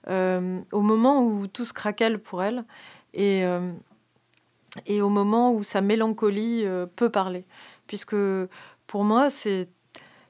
euh, 0.08 0.60
au 0.72 0.80
moment 0.80 1.22
où 1.24 1.46
tout 1.46 1.64
se 1.64 1.72
craquelle 1.72 2.18
pour 2.18 2.42
elle 2.42 2.64
et, 3.14 3.44
euh, 3.44 3.72
et 4.86 5.00
au 5.00 5.08
moment 5.08 5.52
où 5.52 5.62
sa 5.62 5.80
mélancolie 5.80 6.64
peut 6.96 7.10
parler. 7.10 7.44
Puisque 7.86 8.16
pour 8.86 9.04
moi, 9.04 9.30
c'est 9.30 9.68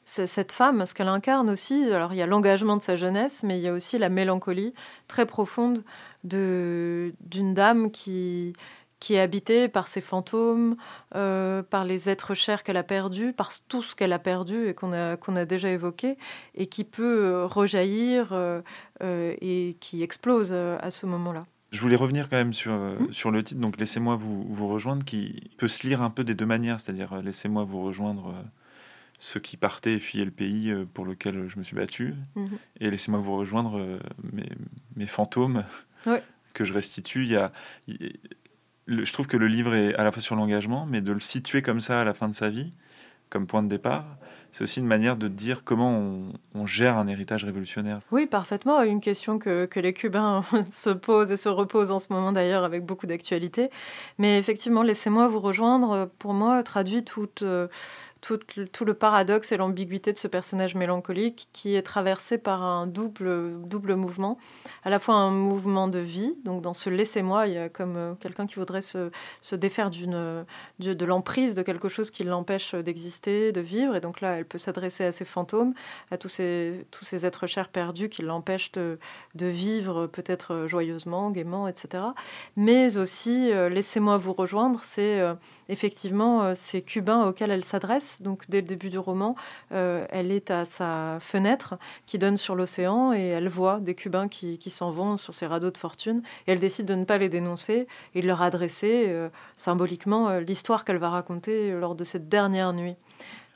cette 0.05 0.51
femme, 0.51 0.85
ce 0.87 0.95
qu'elle 0.95 1.09
incarne 1.09 1.49
aussi, 1.51 1.85
alors 1.93 2.13
il 2.13 2.17
y 2.17 2.23
a 2.23 2.27
l'engagement 2.27 2.77
de 2.77 2.83
sa 2.83 2.97
jeunesse, 2.97 3.43
mais 3.45 3.59
il 3.59 3.63
y 3.63 3.69
a 3.69 3.73
aussi 3.73 3.97
la 3.97 4.09
mélancolie 4.09 4.75
très 5.07 5.25
profonde 5.25 5.85
d'une 6.25 7.15
dame 7.55 7.91
qui, 7.91 8.55
qui 9.01 9.15
est 9.15 9.21
habitée 9.21 9.69
par 9.69 9.89
ses 9.89 10.03
fantômes, 10.03 10.77
euh, 11.17 11.63
par 11.63 11.85
les 11.85 12.09
êtres 12.09 12.35
chers 12.35 12.63
qu'elle 12.63 12.77
a 12.77 12.83
perdus, 12.83 13.33
par 13.33 13.51
tout 13.69 13.83
ce 13.83 13.97
qu'elle 13.97 14.13
a 14.13 14.19
perdu 14.19 14.69
et 14.69 14.75
qu'on 14.75 14.93
a, 14.93 15.17
qu'on 15.17 15.37
a 15.37 15.47
déjà 15.47 15.71
évoqué, 15.71 16.17
et 16.55 16.67
qui 16.67 16.85
peut 16.85 17.25
euh, 17.25 17.47
rejaillir 17.47 18.29
euh, 18.33 18.61
et 19.01 19.77
qui 19.81 20.03
explose 20.03 20.53
à 20.53 20.91
ce 20.91 21.07
moment-là. 21.07 21.47
Je 21.73 21.81
voulais 21.81 21.97
revenir 21.97 22.29
quand 22.29 22.37
même 22.37 22.53
sur, 22.53 22.73
mmh. 22.73 23.13
sur 23.13 23.31
le 23.31 23.43
titre, 23.43 23.61
donc 23.61 23.79
Laissez-moi 23.79 24.17
vous, 24.17 24.43
vous, 24.43 24.69
rejoindre, 24.69 25.05
qui 25.05 25.51
peut 25.57 25.69
se 25.69 25.87
lire 25.87 26.03
un 26.03 26.11
peu 26.11 26.25
des 26.25 26.35
deux 26.35 26.47
manières, 26.47 26.81
c'est-à-dire 26.81 27.23
Laissez-moi 27.23 27.65
vous 27.65 27.83
rejoindre 27.83 28.35
ceux 29.19 29.41
qui 29.41 29.57
partaient 29.57 29.95
et 29.95 30.01
fuyaient 30.01 30.25
le 30.25 30.31
pays 30.31 30.75
pour 30.93 31.05
lequel 31.05 31.49
je 31.49 31.59
me 31.59 31.65
suis 31.65 31.77
battu, 31.77 32.17
mmh. 32.35 32.47
et 32.81 32.91
Laissez-moi 32.91 33.21
vous 33.21 33.37
rejoindre 33.37 34.01
mes, 34.33 34.51
mes 34.97 35.07
fantômes. 35.07 35.65
que 36.53 36.65
je 36.65 36.73
restitue. 36.73 37.25
Il 37.25 37.31
y 37.31 37.37
a, 37.37 37.53
je 38.91 39.13
trouve 39.13 39.27
que 39.27 39.37
le 39.37 39.47
livre 39.47 39.75
est 39.75 39.95
à 39.95 40.05
la 40.05 40.13
fois 40.13 40.23
sur 40.23 40.37
l'engagement, 40.37 40.87
mais 40.87 41.01
de 41.01 41.13
le 41.13 41.21
situer 41.21 41.63
comme 41.63 41.81
ça 41.81 42.01
à 42.01 42.05
la 42.05 42.15
fin 42.15 42.29
de 42.29 42.35
sa 42.35 42.51
vie, 42.51 42.73
comme 43.31 43.47
point 43.47 43.63
de 43.63 43.69
départ, 43.69 44.19
c'est 44.53 44.65
aussi 44.65 44.81
une 44.81 44.87
manière 44.87 45.17
de 45.17 45.29
dire 45.29 45.63
comment 45.65 45.91
on, 46.55 46.67
gère 46.67 46.99
un 46.99 47.09
héritage 47.09 47.45
révolutionnaire. 47.45 48.01
Oui, 48.11 48.27
parfaitement. 48.27 48.83
Une 48.83 49.01
question 49.01 49.39
que, 49.39 49.69
les 49.77 49.93
Cubains 49.93 50.43
se 50.73 50.91
posent 50.91 51.31
et 51.31 51.37
se 51.37 51.49
reposent 51.49 51.91
en 51.91 51.99
ce 51.99 52.07
moment 52.11 52.33
d'ailleurs 52.33 52.65
avec 52.65 52.85
beaucoup 52.85 53.07
d'actualité. 53.07 53.71
Mais 54.19 54.39
effectivement, 54.39 54.83
laissez-moi 54.83 55.29
vous 55.29 55.41
rejoindre. 55.41 56.11
Pour 56.19 56.35
moi, 56.35 56.63
traduit 56.63 57.05
toute... 57.05 57.43
Euh, 57.43 57.69
tout, 58.21 58.39
tout, 58.73 58.85
le 58.85 58.95
paradoxe 58.95 59.53
et 59.53 59.57
l'ambiguïté 59.57 60.13
de 60.13 60.19
ce 60.19 60.29
personnage 60.29 60.75
mélancolique 60.75 61.49
qui 61.53 61.75
est 61.75 61.83
traversé 61.83 62.39
par 62.39 62.63
un 62.63 62.87
double, 62.87 63.67
double 63.67 63.95
mouvement, 63.95 64.39
à 64.85 64.91
la 64.91 64.99
fois 64.99 65.15
un 65.15 65.31
mouvement 65.31 65.89
de 65.89 65.99
vie, 65.99 66.35
donc 66.45 66.63
dans 66.63 66.75
ce 66.75 66.91
laissez-moi, 66.91 67.47
il 67.47 67.55
y 67.55 67.59
a 67.59 67.69
comme 67.69 67.97
euh, 67.97 68.15
quelqu'un 68.15 68.47
qui 68.47 68.57
voudrait 68.57 68.83
se, 68.83 69.11
se 69.41 69.57
défaire 69.57 69.91
d'une, 69.91 70.45
de, 70.79 70.95
de 70.95 71.05
l'emprise 71.05 71.55
de 71.55 71.63
quelque 71.63 71.89
chose 71.89 72.11
qui 72.11 72.25
l'empêche 72.25 72.75
d'exister, 72.75 73.53
de 73.53 73.61
vivre, 73.61 73.97
et 73.97 74.01
donc 74.01 74.21
là, 74.21 74.40
elle 74.41 74.47
peut 74.47 74.59
s'adresser 74.59 75.05
à 75.05 75.13
ses 75.13 75.25
fantômes, 75.25 75.75
à 76.11 76.19
tous 76.19 76.29
ces, 76.29 76.85
tous 76.91 77.05
ces 77.05 77.27
êtres 77.27 77.47
chers 77.47 77.69
perdus 77.69 78.09
qui 78.09 78.23
l'empêchent 78.23 78.73
de, 78.73 78.99
de, 79.35 79.47
vivre 79.47 80.07
peut-être 80.07 80.67
joyeusement, 80.67 81.31
gaiement, 81.31 81.69
etc. 81.69 82.05
Mais 82.57 82.97
aussi, 82.97 83.53
euh, 83.53 83.69
laissez-moi 83.69 84.17
vous 84.17 84.33
rejoindre, 84.33 84.81
c'est 84.83 85.21
euh, 85.21 85.35
effectivement 85.69 86.55
ces 86.55 86.83
Cubains 86.83 87.27
auxquels 87.27 87.51
elle 87.51 87.65
s'adresse, 87.65 88.23
donc 88.23 88.49
dès 88.49 88.61
le 88.61 88.67
début 88.67 88.91
du 88.91 88.99
roman, 88.99 89.37
euh, 89.73 90.07
elle 90.11 90.33
est 90.33 90.51
à 90.51 90.65
sa 90.65 91.19
fenêtre 91.21 91.75
qui 92.07 92.19
donne 92.19 92.37
sur 92.37 92.55
l'océan 92.55 93.13
et 93.13 93.27
elle 93.29 93.49
voit 93.49 93.81
des 93.81 93.95
Cubains 93.95 94.29
qui, 94.29 94.59
s'en 94.71 94.91
vont 94.91 95.17
sur 95.17 95.35
ces 95.35 95.47
radeaux 95.47 95.71
de 95.71 95.77
fortune 95.77 96.23
et 96.47 96.53
elle 96.53 96.61
décide 96.61 96.87
de 96.87 96.95
ne 96.95 97.05
pas 97.05 97.19
les 97.19 97.29
dénoncer 97.29 97.87
et 98.15 98.23
de 98.23 98.27
leur 98.27 98.43
adresser 98.43 99.07
euh, 99.09 99.29
symboliquement 99.57 100.29
euh, 100.29 100.41
l'histoire 100.41 100.85
qu'elle 100.85 100.99
va 100.99 101.11
raconter 101.11 101.73
lors 101.73 101.95
de 101.95 102.05
cette 102.05 102.29
dernière 102.29 102.73
nuit. 102.73 102.97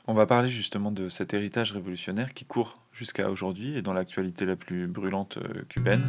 On 0.07 0.13
va 0.13 0.27
parler 0.27 0.49
justement 0.49 0.91
de 0.91 1.09
cet 1.09 1.33
héritage 1.33 1.71
révolutionnaire 1.71 2.33
qui 2.33 2.45
court 2.45 2.77
jusqu'à 2.93 3.29
aujourd'hui 3.29 3.75
et 3.75 3.81
dans 3.81 3.93
l'actualité 3.93 4.45
la 4.45 4.55
plus 4.55 4.87
brûlante 4.87 5.39
cubaine. 5.67 6.03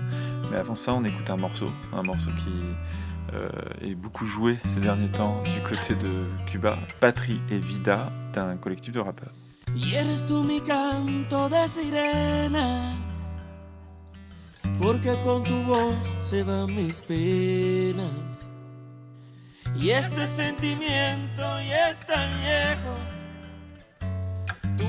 Mais 0.51 0.59
avant 0.59 0.77
ça, 0.77 0.93
on 0.95 1.03
écoute 1.03 1.31
un 1.31 1.37
morceau, 1.37 1.71
un 1.95 2.03
morceau 2.03 2.31
qui 2.39 2.53
euh, 3.33 3.49
est 3.81 3.95
beaucoup 3.95 4.27
joué 4.27 4.59
ces 4.67 4.81
derniers 4.81 5.11
temps 5.11 5.43
du 5.43 5.63
côté 5.63 5.95
de 5.95 6.27
Cuba, 6.47 6.79
Patrie 7.01 7.41
et 7.51 7.59
Vida, 7.59 8.13
d'un 8.35 8.57
collectif 8.57 8.93
de 8.93 9.01
rappeurs. 9.01 9.33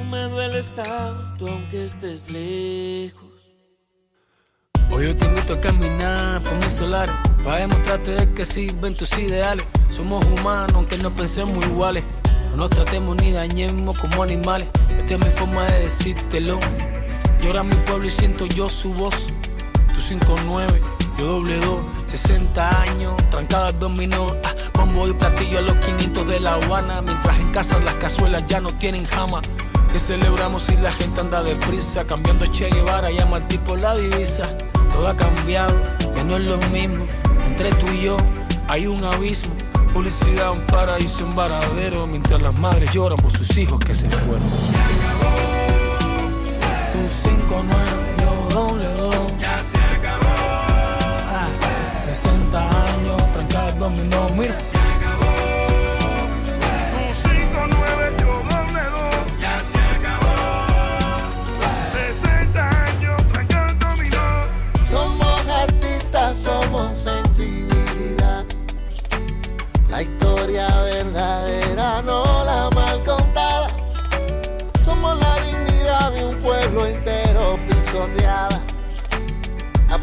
Me 0.10 0.24
dueles 0.30 0.74
tanto 0.74 1.48
aunque 1.48 1.86
estés 1.86 2.30
lejos. 2.30 3.24
Hoy 4.90 5.08
yo 5.08 5.16
te 5.16 5.26
invito 5.26 5.54
a 5.54 5.62
caminar 5.62 6.42
por 6.42 6.56
mis 6.58 6.72
solares 6.72 7.14
para 7.44 7.60
demostrarte 7.60 8.12
de 8.12 8.32
que 8.32 8.46
sirven 8.46 8.96
tus 8.96 9.18
ideales. 9.18 9.66
Somos 9.92 10.26
humanos 10.26 10.72
aunque 10.76 10.98
no 10.98 11.14
pensemos 11.14 11.66
iguales. 11.66 12.04
No 12.52 12.58
nos 12.58 12.70
tratemos 12.70 13.18
ni 13.18 13.32
dañemos 13.32 14.00
como 14.00 14.24
animales. 14.24 14.70
Esta 14.98 15.16
es 15.16 15.20
mi 15.20 15.32
forma 15.32 15.64
de 15.66 15.84
decírtelo. 15.84 16.60
Llora 17.42 17.64
mi 17.64 17.76
pueblo 17.76 18.08
y 18.08 18.12
siento 18.12 18.46
yo 18.46 18.70
su 18.70 18.94
voz. 18.94 19.28
Tu 19.94 20.02
59, 20.02 20.82
yo 21.18 21.26
doble 21.26 21.58
2, 21.58 21.80
60 22.08 22.82
años, 22.82 23.30
trancada 23.30 23.72
dominó. 23.74 24.28
Ah, 24.46 24.54
bombo 24.74 25.08
y 25.08 25.14
platillo 25.14 25.60
a 25.60 25.62
los 25.64 25.76
500 25.78 26.28
de 26.28 26.40
La 26.40 26.54
Habana. 26.54 27.02
Mientras 27.02 27.38
en 27.40 27.52
casa 27.52 27.80
las 27.80 27.96
cazuelas 27.96 28.44
ya 28.48 28.62
no 28.62 28.72
tienen 28.74 29.06
jama. 29.06 29.42
Que 29.92 30.00
celebramos 30.00 30.64
si 30.64 30.76
la 30.78 30.92
gente 30.92 31.22
anda 31.22 31.44
deprisa. 31.44 32.06
Cambiando 32.06 32.46
Che 32.52 32.70
Guevara, 32.70 33.10
llama 33.12 33.38
al 33.38 33.48
tipo 33.48 33.76
la 33.76 33.96
divisa. 33.96 34.44
Todo 34.94 35.08
ha 35.08 35.16
cambiado, 35.16 35.74
ya 36.16 36.24
no 36.24 36.38
es 36.38 36.46
lo 36.46 36.58
mismo. 36.70 37.06
Entre 37.48 37.72
tú 37.74 37.88
y 37.92 38.02
yo 38.04 38.18
hay 38.68 38.88
un 38.88 39.04
abismo. 39.04 39.54
Publicidad, 39.94 40.52
un 40.52 40.62
paraíso, 40.62 41.26
un 41.26 41.36
varadero. 41.36 42.06
Mientras 42.08 42.42
las 42.42 42.58
madres 42.60 42.92
lloran 42.94 43.18
por 43.18 43.32
sus 43.32 43.58
hijos 43.58 43.80
que 43.80 43.96
se 43.96 44.10
fueron. 44.10 44.50
Se 44.60 44.76
acabó. 44.76 45.38
Tu 46.92 47.30
59, 47.30 47.82
yo 48.20 48.56
doble 48.56 48.88
dos. 48.94 49.16
Ya 49.40 49.64
se 49.64 49.78
acabó. 49.78 50.26
Ah, 51.32 51.48
60 52.06 52.60
años, 52.60 53.34
trancada 53.34 53.72
dominó, 53.74 54.28
mira. 54.38 54.58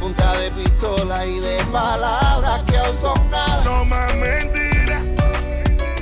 Punta 0.04 0.34
de 0.34 0.50
pistola 0.50 1.24
y 1.24 1.38
de 1.38 1.64
palabras 1.72 2.62
que 2.64 2.76
aún 2.76 2.98
son 3.00 3.30
nada. 3.30 3.64
No 3.64 3.86
más 3.86 4.14
mentiras. 4.16 5.02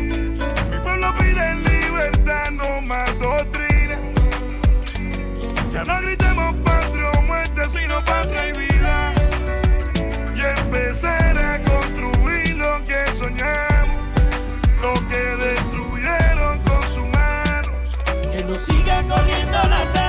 Mi 0.01 0.77
pueblo 0.83 1.15
pide 1.21 1.55
libertad, 1.55 2.51
no 2.51 2.81
más 2.81 3.17
doctrina. 3.21 4.01
Ya 5.73 5.85
no 5.85 6.01
gritemos 6.01 6.53
patria 6.65 7.11
o 7.17 7.23
muerte, 7.23 7.69
sino 7.69 8.05
patria 8.05 8.49
y 8.49 8.53
vida. 8.55 9.15
Y 10.35 10.41
empezar 10.61 11.39
a 11.39 11.63
construir 11.63 12.57
lo 12.57 12.83
que 12.85 13.01
soñamos, 13.21 14.01
lo 14.83 14.95
que 15.07 15.23
destruyeron 15.47 16.59
con 16.65 16.83
su 16.93 17.07
mano. 17.07 17.69
Que 18.33 18.43
no 18.43 18.57
siga 18.57 19.05
corriendo 19.05 19.59
la 19.63 20.02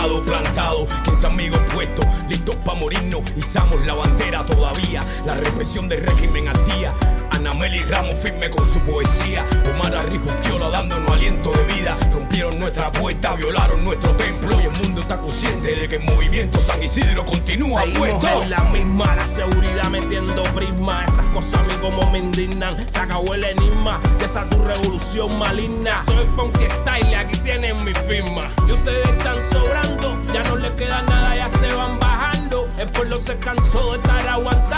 pasado 0.00 0.22
plantado, 0.22 0.86
15 1.04 1.26
amigos 1.26 1.60
puestos, 1.74 2.06
listos 2.28 2.56
para 2.64 2.78
morirnos, 2.78 3.20
izamos 3.36 3.84
la 3.84 3.92
bandera 3.92 4.46
todavía, 4.46 5.04
la 5.26 5.34
represión 5.34 5.90
del 5.90 6.02
régimen 6.02 6.48
al 6.48 6.64
día. 6.64 6.94
Ana 7.40 7.54
Meli 7.54 7.78
Ramos 7.84 8.16
firme 8.16 8.50
con 8.50 8.70
su 8.70 8.78
poesía, 8.80 9.42
Omar 9.74 9.96
Arrijuquiola 9.96 10.68
dándonos 10.68 11.10
aliento 11.10 11.50
de 11.50 11.72
vida, 11.72 11.96
rompieron 12.12 12.58
nuestra 12.58 12.92
puerta, 12.92 13.34
violaron 13.34 13.82
nuestro 13.82 14.14
templo 14.14 14.60
y 14.60 14.64
el 14.64 14.70
mundo 14.72 15.00
está 15.00 15.18
consciente 15.18 15.74
de 15.74 15.88
que 15.88 15.96
el 15.96 16.04
movimiento 16.04 16.58
San 16.58 16.82
Isidro 16.82 17.24
continúa 17.24 17.80
Seguimos 17.80 18.08
puesto. 18.10 18.42
en 18.42 18.50
la 18.50 18.60
misma, 18.64 19.16
la 19.16 19.24
seguridad 19.24 19.88
metiendo 19.88 20.42
prisma. 20.54 21.02
Esas 21.06 21.24
cosas 21.32 21.62
a 21.62 21.64
mí 21.64 21.72
como 21.80 22.10
me 22.10 22.18
indignan. 22.18 22.76
Se 22.92 22.98
acabó 22.98 23.32
el 23.32 23.42
enigma 23.42 23.98
de 24.18 24.26
esa 24.26 24.46
tu 24.50 24.62
revolución 24.62 25.38
maligna. 25.38 26.02
Soy 26.02 26.26
funky 26.36 26.66
style, 26.82 27.16
aquí 27.16 27.38
tienen 27.38 27.82
mi 27.82 27.94
firma. 27.94 28.50
Y 28.68 28.72
ustedes 28.72 29.08
están 29.08 29.36
sobrando, 29.48 30.20
ya 30.34 30.42
no 30.42 30.56
les 30.56 30.72
queda 30.72 31.00
nada, 31.08 31.36
ya 31.36 31.58
se 31.58 31.72
van 31.72 31.98
bajando. 31.98 32.68
El 32.78 32.88
pueblo 32.88 33.16
se 33.16 33.38
cansó 33.38 33.92
de 33.92 33.98
estar 33.98 34.28
aguantando. 34.28 34.69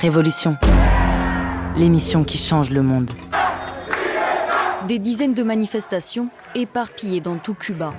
Révolution. 0.00 0.56
L'émission 1.76 2.24
qui 2.24 2.38
change 2.38 2.70
le 2.70 2.80
monde. 2.80 3.10
Des 4.88 4.98
dizaines 4.98 5.34
de 5.34 5.42
manifestations 5.42 6.30
éparpillées 6.54 7.20
dans 7.20 7.36
tout 7.36 7.52
Cuba. 7.52 7.92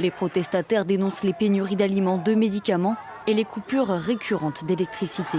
Les 0.00 0.10
protestataires 0.10 0.86
dénoncent 0.86 1.24
les 1.24 1.34
pénuries 1.34 1.76
d'aliments, 1.76 2.16
de 2.16 2.34
médicaments 2.34 2.96
et 3.26 3.34
les 3.34 3.44
coupures 3.44 3.88
récurrentes 3.88 4.64
d'électricité. 4.64 5.36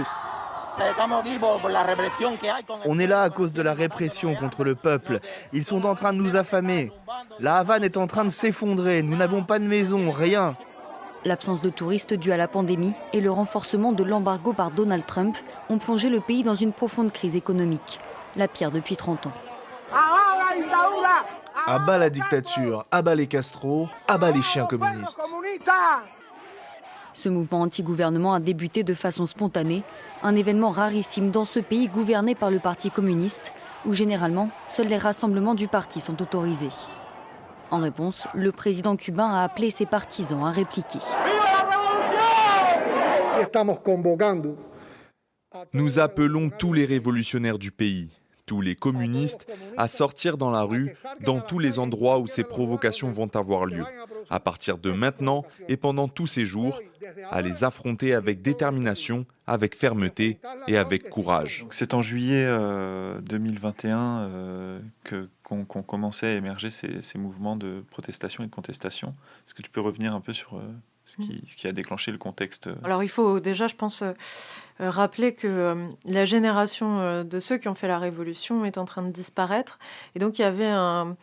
On 2.86 2.98
est 3.00 3.08
là 3.08 3.22
à 3.22 3.30
cause 3.30 3.52
de 3.52 3.62
la 3.62 3.74
répression 3.74 4.36
contre 4.36 4.62
le 4.62 4.76
peuple. 4.76 5.18
Ils 5.52 5.64
sont 5.64 5.84
en 5.84 5.96
train 5.96 6.12
de 6.12 6.18
nous 6.18 6.36
affamer. 6.36 6.92
La 7.40 7.56
Havane 7.56 7.82
est 7.82 7.96
en 7.96 8.06
train 8.06 8.24
de 8.24 8.30
s'effondrer. 8.30 9.02
Nous 9.02 9.16
n'avons 9.16 9.42
pas 9.42 9.58
de 9.58 9.66
maison, 9.66 10.12
rien. 10.12 10.54
L'absence 11.24 11.60
de 11.60 11.70
touristes 11.70 12.14
due 12.14 12.32
à 12.32 12.36
la 12.36 12.46
pandémie 12.46 12.94
et 13.12 13.20
le 13.20 13.30
renforcement 13.30 13.92
de 13.92 14.04
l'embargo 14.04 14.52
par 14.52 14.70
Donald 14.70 15.04
Trump 15.04 15.36
ont 15.68 15.78
plongé 15.78 16.08
le 16.08 16.20
pays 16.20 16.44
dans 16.44 16.54
une 16.54 16.72
profonde 16.72 17.12
crise 17.12 17.34
économique, 17.34 17.98
la 18.36 18.46
pire 18.46 18.70
depuis 18.70 18.96
30 18.96 19.26
ans. 19.26 19.32
À 21.66 21.78
bas 21.80 21.98
la 21.98 22.08
dictature, 22.08 22.86
à 22.90 23.02
bas 23.02 23.14
les 23.14 23.26
Castro, 23.26 23.88
à 24.06 24.16
bas 24.16 24.30
les 24.30 24.42
chiens 24.42 24.66
communistes. 24.66 25.18
Ce 27.14 27.28
mouvement 27.28 27.62
anti-gouvernement 27.62 28.32
a 28.32 28.38
débuté 28.38 28.84
de 28.84 28.94
façon 28.94 29.26
spontanée, 29.26 29.82
un 30.22 30.36
événement 30.36 30.70
rarissime 30.70 31.32
dans 31.32 31.44
ce 31.44 31.58
pays 31.58 31.88
gouverné 31.88 32.36
par 32.36 32.52
le 32.52 32.60
Parti 32.60 32.92
communiste, 32.92 33.52
où 33.86 33.92
généralement 33.92 34.50
seuls 34.68 34.86
les 34.86 34.98
rassemblements 34.98 35.56
du 35.56 35.66
parti 35.66 35.98
sont 35.98 36.22
autorisés. 36.22 36.70
En 37.70 37.80
réponse, 37.80 38.26
le 38.34 38.50
président 38.50 38.96
cubain 38.96 39.30
a 39.30 39.44
appelé 39.44 39.70
ses 39.70 39.86
partisans 39.86 40.44
à 40.44 40.50
répliquer. 40.50 40.98
Nous 45.72 45.98
appelons 45.98 46.50
tous 46.50 46.72
les 46.72 46.84
révolutionnaires 46.84 47.58
du 47.58 47.70
pays, 47.70 48.10
tous 48.48 48.60
les 48.62 48.74
communistes, 48.74 49.46
à 49.76 49.86
sortir 49.88 50.38
dans 50.38 50.50
la 50.50 50.62
rue, 50.62 50.96
dans 51.20 51.40
tous 51.40 51.58
les 51.58 51.78
endroits 51.78 52.18
où 52.18 52.26
ces 52.26 52.44
provocations 52.44 53.12
vont 53.12 53.30
avoir 53.36 53.66
lieu, 53.66 53.84
à 54.30 54.40
partir 54.40 54.78
de 54.78 54.90
maintenant 54.90 55.44
et 55.68 55.76
pendant 55.76 56.08
tous 56.08 56.26
ces 56.26 56.46
jours, 56.46 56.80
à 57.30 57.42
les 57.42 57.62
affronter 57.62 58.14
avec 58.14 58.40
détermination, 58.40 59.26
avec 59.46 59.76
fermeté 59.76 60.38
et 60.66 60.78
avec 60.78 61.10
courage. 61.10 61.66
C'est 61.70 61.92
en 61.92 62.02
juillet 62.02 62.44
euh, 62.46 63.20
2021 63.20 64.18
euh, 64.20 64.80
que 65.04 65.28
qu'on 65.42 65.66
à 66.22 66.30
émerger 66.30 66.70
ces, 66.70 67.02
ces 67.02 67.18
mouvements 67.18 67.56
de 67.56 67.84
protestation 67.90 68.44
et 68.44 68.46
de 68.46 68.52
contestation. 68.52 69.14
Est-ce 69.46 69.54
que 69.54 69.62
tu 69.62 69.70
peux 69.70 69.80
revenir 69.80 70.14
un 70.14 70.20
peu 70.20 70.32
sur 70.32 70.56
euh, 70.56 70.62
ce, 71.08 71.16
qui, 71.16 71.66
a 71.66 71.72
déclenché 71.72 72.12
le 72.12 72.18
contexte 72.18 72.68
Alors 72.84 73.02
il 73.02 73.08
faut 73.08 73.40
déjà, 73.40 73.66
je 73.66 73.74
pense, 73.74 74.02
euh, 74.02 74.12
euh, 74.80 74.90
rappeler 74.90 75.34
que 75.34 75.46
euh, 75.46 75.88
la 76.04 76.26
génération 76.26 77.24
de 77.24 77.40
ceux 77.40 77.56
qui 77.56 77.68
ont 77.68 77.74
fait 77.74 77.88
la 77.88 77.98
révolution 77.98 78.64
est 78.66 78.76
en 78.76 78.84
train 78.84 79.02
de 79.02 79.10
disparaître. 79.10 79.78
Et 80.14 80.18
donc 80.18 80.38
il 80.38 80.42
y 80.42 80.44
avait 80.44 80.66
un, 80.66 81.16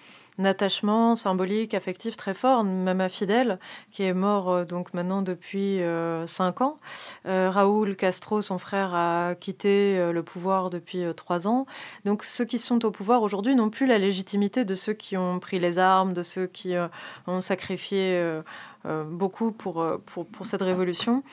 attachement 0.44 1.16
symbolique, 1.16 1.74
affectif 1.74 2.18
très 2.18 2.34
fort, 2.34 2.66
même 2.66 3.00
à 3.00 3.08
Fidel, 3.08 3.58
qui 3.92 4.04
est 4.04 4.14
mort 4.14 4.66
donc 4.66 4.94
maintenant 4.94 5.22
depuis 5.22 5.80
cinq 6.28 6.60
ans. 6.60 6.78
Raoul 7.24 7.96
Castro, 7.96 8.42
son 8.42 8.58
frère, 8.58 8.94
a 8.94 9.36
quitté 9.36 10.12
le 10.12 10.24
pouvoir 10.24 10.70
depuis 10.70 11.06
trois 11.16 11.48
ans. 11.48 11.66
Donc 12.04 12.26
ceux 12.26 12.44
qui 12.44 12.60
sont 12.60 12.84
au 12.84 12.92
pouvoir 12.92 13.22
aujourd'hui 13.22 13.56
n'ont 13.56 13.70
plus 13.70 13.86
la 13.86 13.98
légitimité 13.98 14.66
de 14.66 14.76
ceux 14.76 14.92
qui 14.92 15.16
ont 15.16 15.40
pris 15.40 15.58
les 15.58 15.80
armes, 15.80 16.12
de 16.12 16.22
ceux 16.22 16.48
qui 16.48 16.74
ont 17.28 17.40
sacrifié 17.40 18.42
beaucoup 19.10 19.52
pour, 19.52 19.86
pour, 20.06 20.26
pour 20.26 20.46
cette 20.46 20.62
révolution. 20.62 21.24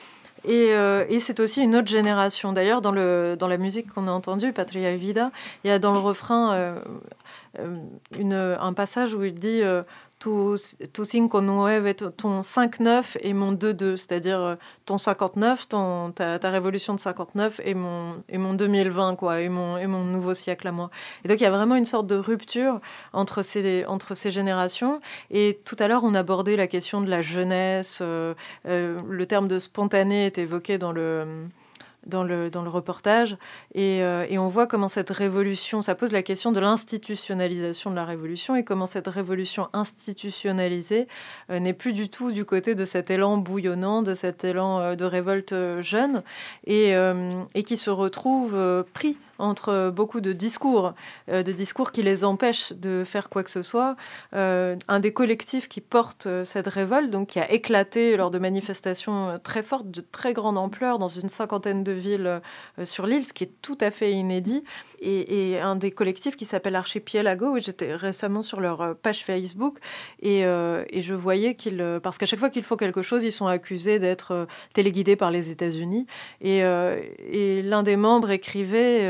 Euh, 0.47 1.05
et, 1.09 1.19
c'est 1.19 1.39
aussi 1.39 1.61
une 1.61 1.75
autre 1.75 1.87
génération. 1.87 2.53
D'ailleurs, 2.53 2.81
dans, 2.81 2.91
dans 2.91 3.47
la 3.47 3.57
musique 3.57 3.93
qu'on 3.93 4.07
a 4.07 4.11
entendue, 4.11 4.53
Patria 4.53 4.95
Vida, 4.95 5.31
il 5.63 5.69
y 5.69 5.71
a 5.71 5.79
dans 5.79 5.93
le 5.93 5.99
refrain 5.99 6.53
euh, 6.53 6.79
euh, 7.59 7.77
une, 8.17 8.33
un 8.33 8.73
passage 8.73 9.13
où 9.13 9.23
il 9.23 9.35
dit 9.35 9.61
ton 12.17 12.39
5-9 12.41 13.17
et 13.21 13.33
mon 13.33 13.53
2-2, 13.53 13.97
c'est-à-dire 13.97 14.39
euh, 14.39 14.55
ton 14.85 14.97
59, 14.97 15.67
ton, 15.67 16.11
ta, 16.11 16.37
révolution 16.49 16.93
de 16.93 16.99
59 16.99 17.61
et 17.63 17.73
mon, 17.73 18.23
et 18.29 18.37
mon 18.37 18.53
2020, 18.53 19.15
quoi, 19.15 19.41
et 19.41 19.49
mon, 19.49 19.77
et 19.77 19.87
mon 19.87 20.03
nouveau 20.03 20.33
siècle 20.33 20.67
à 20.67 20.71
moi. 20.71 20.89
Et 21.23 21.27
donc 21.27 21.39
il 21.39 21.43
y 21.43 21.47
a 21.47 21.51
vraiment 21.51 21.75
une 21.75 21.85
sorte 21.85 22.07
de 22.07 22.15
rupture 22.15 22.79
entre 23.11 23.41
ces, 23.41 23.85
entre 23.85 24.15
ces 24.15 24.31
générations. 24.31 25.01
Et 25.31 25.59
tout 25.65 25.75
à 25.79 25.87
l'heure, 25.87 26.03
on 26.03 26.13
abordait 26.13 26.55
la 26.55 26.67
question 26.67 27.01
de 27.01 27.09
la 27.09 27.21
jeunesse. 27.21 27.99
Euh, 28.01 28.33
euh, 28.67 29.01
le 29.07 29.25
terme 29.25 29.47
de 29.47 29.59
spontané 29.59 30.25
est 30.25 30.37
évoqué 30.37 30.77
dans 30.77 30.91
le 30.91 31.47
dans 32.05 32.23
le, 32.23 32.49
dans 32.49 32.61
le 32.61 32.69
reportage. 32.69 33.37
Et, 33.73 34.03
euh, 34.03 34.25
et, 34.29 34.37
on 34.37 34.47
voit 34.47 34.67
comment 34.67 34.87
cette 34.87 35.09
révolution, 35.09 35.81
ça 35.81 35.95
pose 35.95 36.11
la 36.11 36.23
question 36.23 36.51
de 36.51 36.59
l'institutionnalisation 36.59 37.91
de 37.91 37.95
la 37.95 38.05
révolution 38.05 38.55
et 38.55 38.63
comment 38.63 38.85
cette 38.85 39.07
révolution 39.07 39.69
institutionnalisée 39.73 41.07
euh, 41.49 41.59
n'est 41.59 41.73
plus 41.73 41.93
du 41.93 42.09
tout 42.09 42.31
du 42.31 42.45
côté 42.45 42.75
de 42.75 42.85
cet 42.85 43.09
élan 43.09 43.37
bouillonnant, 43.37 44.01
de 44.01 44.13
cet 44.13 44.43
élan 44.43 44.79
euh, 44.79 44.95
de 44.95 45.05
révolte 45.05 45.53
jeune 45.81 46.23
et, 46.67 46.93
et 47.55 47.63
qui 47.63 47.77
se 47.77 47.89
retrouve 47.89 48.85
pris 48.93 49.17
entre 49.43 49.91
beaucoup 49.93 50.21
de 50.21 50.33
discours, 50.33 50.93
euh, 51.29 51.43
de 51.43 51.51
discours 51.51 51.91
qui 51.91 52.01
les 52.01 52.23
empêchent 52.23 52.73
de 52.73 53.03
faire 53.05 53.29
quoi 53.29 53.43
que 53.43 53.49
ce 53.49 53.61
soit. 53.61 53.95
Euh, 54.33 54.75
un 54.87 54.99
des 54.99 55.13
collectifs 55.13 55.67
qui 55.67 55.81
porte 55.81 56.27
euh, 56.27 56.45
cette 56.45 56.67
révolte, 56.67 57.09
donc 57.09 57.29
qui 57.29 57.39
a 57.39 57.51
éclaté 57.51 58.15
lors 58.17 58.31
de 58.31 58.39
manifestations 58.39 59.39
très 59.43 59.61
fortes, 59.61 59.91
de 59.91 60.01
très 60.01 60.33
grande 60.33 60.57
ampleur, 60.57 60.97
dans 60.97 61.09
une 61.09 61.29
cinquantaine 61.29 61.83
de 61.83 61.91
villes 61.91 62.41
sur 62.83 63.05
l'île, 63.05 63.25
ce 63.25 63.33
qui 63.33 63.43
est 63.43 63.51
tout 63.61 63.77
à 63.81 63.91
fait 63.91 64.11
inédit, 64.11 64.63
et, 65.01 65.59
un 65.59 65.75
des 65.75 65.91
collectifs 65.91 66.35
qui 66.35 66.45
s'appelle 66.45 66.75
Archipelago, 66.75 67.59
j'étais 67.59 67.95
récemment 67.95 68.41
sur 68.41 68.61
leur 68.61 68.95
page 68.95 69.23
Facebook, 69.23 69.79
et, 70.21 70.41
et 70.41 71.01
je 71.01 71.13
voyais 71.13 71.55
qu'ils, 71.55 71.99
parce 72.01 72.17
qu'à 72.17 72.25
chaque 72.25 72.39
fois 72.39 72.49
qu'ils 72.49 72.63
font 72.63 72.77
quelque 72.77 73.01
chose, 73.01 73.23
ils 73.23 73.31
sont 73.31 73.47
accusés 73.47 73.99
d'être 73.99 74.47
téléguidés 74.73 75.15
par 75.15 75.31
les 75.31 75.49
États-Unis, 75.49 76.05
et, 76.41 76.59
et 76.59 77.61
l'un 77.61 77.83
des 77.83 77.95
membres 77.95 78.31
écrivait 78.31 79.09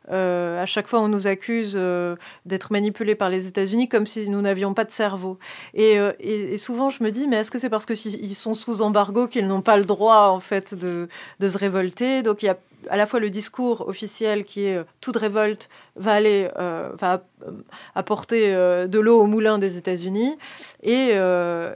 à 0.11 0.65
chaque 0.65 0.87
fois, 0.87 0.99
on 0.99 1.07
nous 1.07 1.27
accuse 1.27 1.73
euh, 1.75 2.15
d'être 2.45 2.71
manipulés 2.71 3.15
par 3.15 3.29
les 3.29 3.47
États-Unis 3.47 3.87
comme 3.89 4.05
si 4.05 4.29
nous 4.29 4.41
n'avions 4.41 4.73
pas 4.73 4.83
de 4.83 4.91
cerveau. 4.91 5.39
Euh, 5.77 6.13
et, 6.19 6.57
souvent, 6.57 6.89
je 6.89 7.03
me 7.03 7.11
dis, 7.11 7.27
mais 7.27 7.37
est-ce 7.37 7.51
que 7.51 7.57
c'est 7.57 7.69
parce 7.69 7.85
qu'ils 7.85 8.35
sont 8.35 8.53
sous 8.53 8.81
embargo 8.81 9.27
qu'ils 9.27 9.47
n'ont 9.47 9.61
pas 9.61 9.77
le 9.77 9.85
droit, 9.85 10.27
en 10.27 10.39
fait, 10.39 10.73
de, 10.73 11.07
se 11.41 11.57
révolter? 11.57 12.23
Donc, 12.23 12.43
il 12.43 12.47
y 12.47 12.49
a 12.49 12.57
à 12.89 12.97
la 12.97 13.05
fois 13.05 13.19
le 13.19 13.29
discours 13.29 13.87
officiel 13.87 14.43
qui 14.43 14.65
est 14.65 14.81
toute 15.01 15.15
révolte 15.15 15.69
va 15.97 16.13
aller 16.13 16.49
va 16.55 17.23
apporter 17.93 18.51
de 18.55 18.99
l'eau 18.99 19.21
au 19.21 19.27
moulin 19.27 19.59
des 19.59 19.77
États-Unis. 19.77 20.35
Et, 20.81 21.11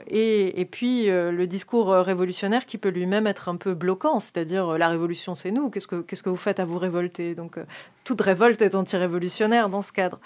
et, 0.07 0.59
et, 0.59 0.65
puis 0.65 1.05
le 1.05 1.45
discours 1.45 1.91
révolutionnaire 1.91 2.65
qui 2.65 2.79
peut 2.79 2.89
lui-même 2.89 3.27
être 3.27 3.49
un 3.49 3.55
peu 3.55 3.75
bloquant, 3.75 4.19
c'est-à-dire 4.19 4.79
la 4.79 4.89
révolution 4.89 5.35
c'est 5.35 5.51
nous, 5.51 5.69
qu'est-ce 5.69 5.87
que, 5.87 6.01
qu'est-ce 6.01 6.23
que 6.23 6.29
vous 6.29 6.35
faites 6.37 6.59
à 6.59 6.65
vous 6.65 6.79
révolter? 6.79 7.35
Donc 7.35 7.59
toute 8.05 8.21
révolte 8.25 8.61
est 8.61 8.75
anti-révolutionnaire 8.75 9.69
dans 9.69 9.81
ce 9.81 9.91
cadre. 9.91 10.19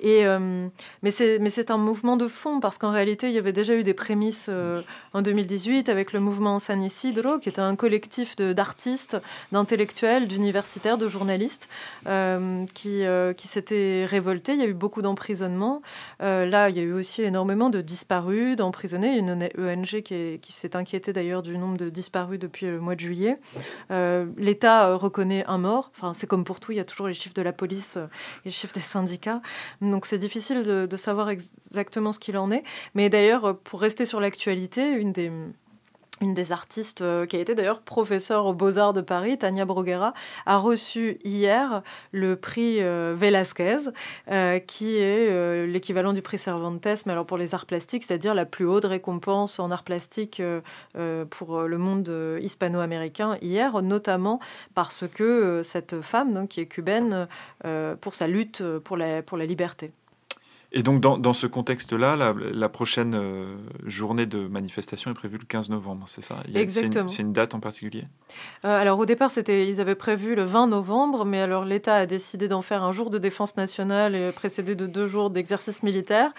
Et, 0.00 0.26
euh, 0.26 0.68
mais 1.02 1.10
c'est 1.10 1.70
un 1.70 1.76
mouvement 1.76 2.16
de 2.16 2.28
fond 2.28 2.60
parce 2.60 2.78
qu'en 2.78 2.92
réalité, 2.92 3.28
il 3.28 3.34
y 3.34 3.38
avait 3.38 3.52
déjà 3.52 3.74
eu 3.74 3.82
des 3.82 3.94
prémices 3.94 4.46
euh, 4.48 4.82
en 5.12 5.22
2018 5.22 5.88
avec 5.88 6.12
le 6.12 6.20
mouvement 6.20 6.58
San 6.58 6.82
Isidro, 6.82 7.38
qui 7.38 7.48
était 7.48 7.60
un 7.60 7.74
collectif 7.74 8.36
d'artistes, 8.36 9.16
d'intellectuels, 9.52 10.28
d'universitaires, 10.28 10.98
de 10.98 11.08
journalistes 11.08 11.68
euh, 12.06 12.64
qui, 12.74 13.02
qui 13.36 13.48
s'étaient 13.48 14.06
révoltés. 14.08 14.52
Il 14.52 14.60
y 14.60 14.62
a 14.62 14.66
eu 14.66 14.74
beaucoup 14.74 15.02
d'emprisonnements. 15.02 15.82
là, 16.20 16.68
il 16.68 16.76
y 16.76 16.80
a 16.80 16.82
eu 16.82 16.92
aussi 16.92 17.22
énormément 17.22 17.70
de 17.70 17.80
disparus, 17.80 18.56
d'emprisonnés. 18.56 19.16
Une 19.16 19.48
ONG 19.58 20.02
qui, 20.02 20.52
s'est 20.52 20.76
inquiétée 20.76 21.12
d'ailleurs 21.12 21.42
du 21.42 21.56
nombre 21.58 21.76
de 21.76 21.90
disparus 21.90 22.38
depuis 22.38 22.66
le 22.66 22.80
mois 22.80 22.94
de 22.94 23.00
juillet. 23.00 23.34
L'État 24.36 24.94
reconnaît 24.94 25.44
un 25.46 25.58
mort. 25.58 25.90
Enfin, 25.96 26.14
c'est 26.14 26.26
comme 26.26 26.44
pour 26.44 26.60
tout, 26.60 26.72
il 26.72 26.76
y 26.76 26.80
a 26.80 26.84
toujours 26.84 27.08
les 27.08 27.14
chiffres 27.14 27.27
de 27.34 27.42
la 27.42 27.52
police 27.52 27.96
et 27.96 28.46
les 28.46 28.50
chiffres 28.50 28.74
des 28.74 28.80
syndicats. 28.80 29.40
Donc 29.80 30.06
c'est 30.06 30.18
difficile 30.18 30.62
de, 30.62 30.96
savoir 30.96 31.30
exactement 31.30 32.12
ce 32.12 32.18
qu'il 32.18 32.36
en 32.36 32.50
est. 32.50 32.64
Mais 32.94 33.08
d'ailleurs, 33.08 33.56
pour 33.58 33.80
rester 33.80 34.04
sur 34.04 34.20
l'actualité, 34.20 34.90
une 34.90 35.12
des, 35.12 35.30
une 36.20 36.34
des 36.34 36.52
artistes 36.52 37.02
euh, 37.02 37.26
qui 37.26 37.36
a 37.36 37.40
été 37.40 37.54
d'ailleurs 37.54 37.80
professeure 37.80 38.46
aux 38.46 38.52
Beaux-Arts 38.52 38.92
de 38.92 39.00
Paris, 39.00 39.38
Tania 39.38 39.64
Bruguera, 39.64 40.14
a 40.46 40.58
reçu 40.58 41.18
hier 41.24 41.82
le 42.12 42.36
prix 42.36 42.82
euh, 42.82 43.14
Velasquez, 43.16 43.90
euh, 44.30 44.58
qui 44.58 44.96
est 44.96 45.66
l'équivalent 45.66 46.12
du 46.12 46.22
prix 46.22 46.38
Cervantes, 46.38 46.86
mais 47.06 47.12
alors 47.12 47.26
pour 47.26 47.38
les 47.38 47.54
arts 47.54 47.66
plastiques, 47.66 48.04
c'est-à-dire 48.04 48.34
la 48.34 48.44
plus 48.44 48.66
haute 48.66 48.84
récompense 48.84 49.58
en 49.58 49.70
arts 49.70 49.82
plastiques 49.82 50.42
pour 51.30 51.62
le 51.62 51.78
monde 51.78 52.38
hispano-américain 52.40 53.36
hier, 53.40 53.82
notamment 53.82 54.40
parce 54.74 55.06
que 55.08 55.62
cette 55.62 56.00
femme, 56.00 56.34
donc, 56.34 56.50
qui 56.50 56.60
est 56.60 56.66
cubaine, 56.66 57.28
pour 58.00 58.14
sa 58.14 58.26
lutte 58.26 58.62
pour 58.84 58.98
pour 59.26 59.36
la 59.38 59.46
liberté. 59.46 59.92
Et 60.70 60.82
donc, 60.82 61.00
dans, 61.00 61.32
ce 61.32 61.46
contexte-là, 61.46 62.34
la, 62.34 62.68
prochaine 62.68 63.14
euh, 63.14 63.56
journée 63.86 64.26
de 64.26 64.46
manifestation 64.48 65.10
est 65.10 65.14
prévue 65.14 65.38
le 65.38 65.46
15 65.46 65.70
novembre, 65.70 66.04
c'est 66.06 66.20
ça? 66.20 66.42
Exactement. 66.54 67.08
C'est 67.08 67.22
une, 67.22 67.32
date 67.32 67.54
en 67.54 67.60
particulier? 67.60 68.04
Euh, 68.66 68.78
Alors, 68.78 68.98
au 68.98 69.06
départ, 69.06 69.30
ils 69.48 69.80
avaient 69.80 69.94
prévu 69.94 70.34
le 70.34 70.42
20 70.44 70.66
novembre, 70.66 71.24
mais 71.24 71.40
alors 71.40 71.64
l'État 71.64 71.94
a 71.94 72.04
décidé 72.04 72.48
d'en 72.48 72.60
faire 72.60 72.82
un 72.82 72.92
jour 72.92 73.08
de 73.08 73.16
défense 73.16 73.56
nationale 73.56 74.14
et 74.14 74.30
précédé 74.30 74.74
de 74.74 74.86
deux 74.86 75.06
jours 75.06 75.30
d'exercice 75.30 75.82
militaire. 75.82 76.32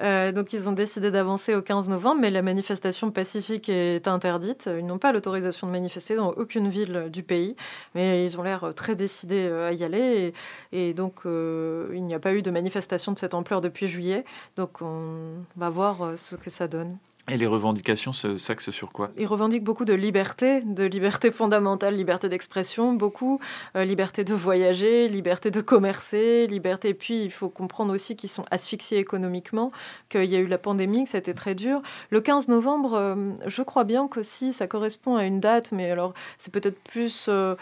Euh, 0.00 0.32
donc, 0.32 0.54
ils 0.54 0.66
ont 0.66 0.72
décidé 0.72 1.10
d'avancer 1.10 1.54
au 1.54 1.60
15 1.60 1.90
novembre, 1.90 2.22
mais 2.22 2.30
la 2.30 2.40
manifestation 2.40 3.10
pacifique 3.10 3.68
est 3.68 4.08
interdite. 4.08 4.70
Ils 4.78 4.86
n'ont 4.86 4.98
pas 4.98 5.12
l'autorisation 5.12 5.66
de 5.66 5.72
manifester 5.72 6.16
dans 6.16 6.30
aucune 6.30 6.68
ville 6.68 7.10
du 7.12 7.22
pays, 7.22 7.54
mais 7.94 8.24
ils 8.24 8.40
ont 8.40 8.42
l'air 8.42 8.72
très 8.74 8.96
décidés 8.96 9.46
à 9.46 9.74
y 9.74 9.84
aller. 9.84 10.32
Et, 10.72 10.88
et 10.88 10.94
donc, 10.94 11.20
il 11.26 12.02
n'y 12.02 12.14
a 12.14 12.18
pas 12.18 12.32
eu 12.32 12.40
de 12.40 12.50
manifestation 12.50 13.12
de 13.12 13.18
cette 13.18 13.34
ampleur 13.34 13.60
depuis 13.60 13.73
depuis 13.74 13.88
juillet. 13.88 14.24
Donc 14.56 14.80
on 14.80 15.44
va 15.56 15.68
voir 15.68 16.02
euh, 16.02 16.16
ce 16.16 16.36
que 16.36 16.48
ça 16.48 16.68
donne. 16.68 16.96
Et 17.30 17.38
les 17.38 17.46
revendications 17.46 18.12
s'axent 18.12 18.70
sur 18.70 18.92
quoi? 18.92 19.10
Ils 19.16 19.26
revendiquent 19.26 19.64
beaucoup 19.64 19.86
de 19.86 19.94
liberté, 19.94 20.60
de 20.60 20.84
liberté 20.84 21.30
fondamentale, 21.30 21.96
liberté 21.96 22.28
d'expression, 22.28 22.92
beaucoup, 22.92 23.40
euh, 23.76 23.84
liberté 23.84 24.24
de 24.24 24.34
voyager, 24.34 25.08
liberté 25.08 25.50
de 25.50 25.62
commercer, 25.62 26.46
liberté. 26.46 26.90
Et 26.90 26.94
puis, 26.94 27.24
il 27.24 27.30
faut 27.30 27.48
comprendre 27.48 27.94
aussi 27.94 28.14
qu'ils 28.14 28.28
sont 28.28 28.44
asphyxiés 28.50 28.98
économiquement, 28.98 29.72
qu'il 30.10 30.26
y 30.26 30.36
a 30.36 30.38
eu 30.38 30.46
la 30.46 30.58
pandémie, 30.58 31.04
que 31.04 31.10
c'était 31.10 31.32
très 31.32 31.54
dur. 31.54 31.80
Le 32.10 32.20
15 32.20 32.48
novembre, 32.48 32.92
euh, 32.92 33.30
je 33.46 33.62
crois 33.62 33.84
bien 33.84 34.06
que 34.06 34.22
si 34.22 34.52
ça 34.52 34.66
correspond 34.66 35.16
à 35.16 35.24
une 35.24 35.40
date, 35.40 35.72
mais 35.72 35.90
alors 35.90 36.12
c'est 36.36 36.52
peut-être 36.52 36.78
plus 36.82 37.30
euh, 37.30 37.56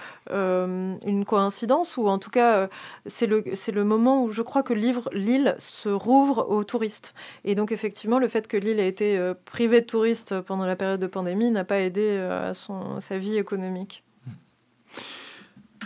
une 1.07 1.24
coïncidence, 1.24 1.97
ou 1.97 2.09
en 2.09 2.18
tout 2.18 2.30
cas, 2.30 2.68
c'est 3.07 3.26
le, 3.26 3.45
le 3.72 3.84
moment 3.84 4.24
où 4.24 4.32
je 4.32 4.43
crois 4.43 4.64
que 4.64 4.74
l'île 4.74 5.55
se 5.59 5.89
rouvre 5.89 6.51
aux 6.51 6.64
touristes. 6.64 7.14
Et 7.45 7.55
donc, 7.55 7.70
effectivement, 7.70 8.18
le 8.18 8.26
fait 8.26 8.49
que 8.49 8.57
l'île 8.57 8.80
ait 8.80 8.89
été 8.89 9.32
privé 9.53 9.82
de 9.82 9.86
touristes 9.86 10.40
pendant 10.40 10.64
la 10.64 10.76
période 10.76 10.98
de 10.98 11.07
pandémie 11.07 11.50
n'a 11.50 11.64
pas 11.64 11.78
aidé 11.78 12.07
euh, 12.09 12.50
à 12.50 12.55
son, 12.55 12.98
sa 13.00 13.18
vie 13.18 13.36
économique. 13.36 14.03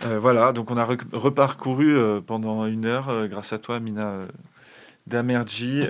Euh, 0.05 0.21
voilà, 0.21 0.53
donc 0.53 0.71
on 0.71 0.77
a 0.77 0.85
reparcouru 0.85 1.99
euh, 1.99 2.21
pendant 2.21 2.65
une 2.67 2.87
heure, 2.87 3.29
grâce 3.29 3.53
à 3.53 3.59
toi, 3.59 3.81
Mina 3.81 4.21
Damerji, 5.09 5.85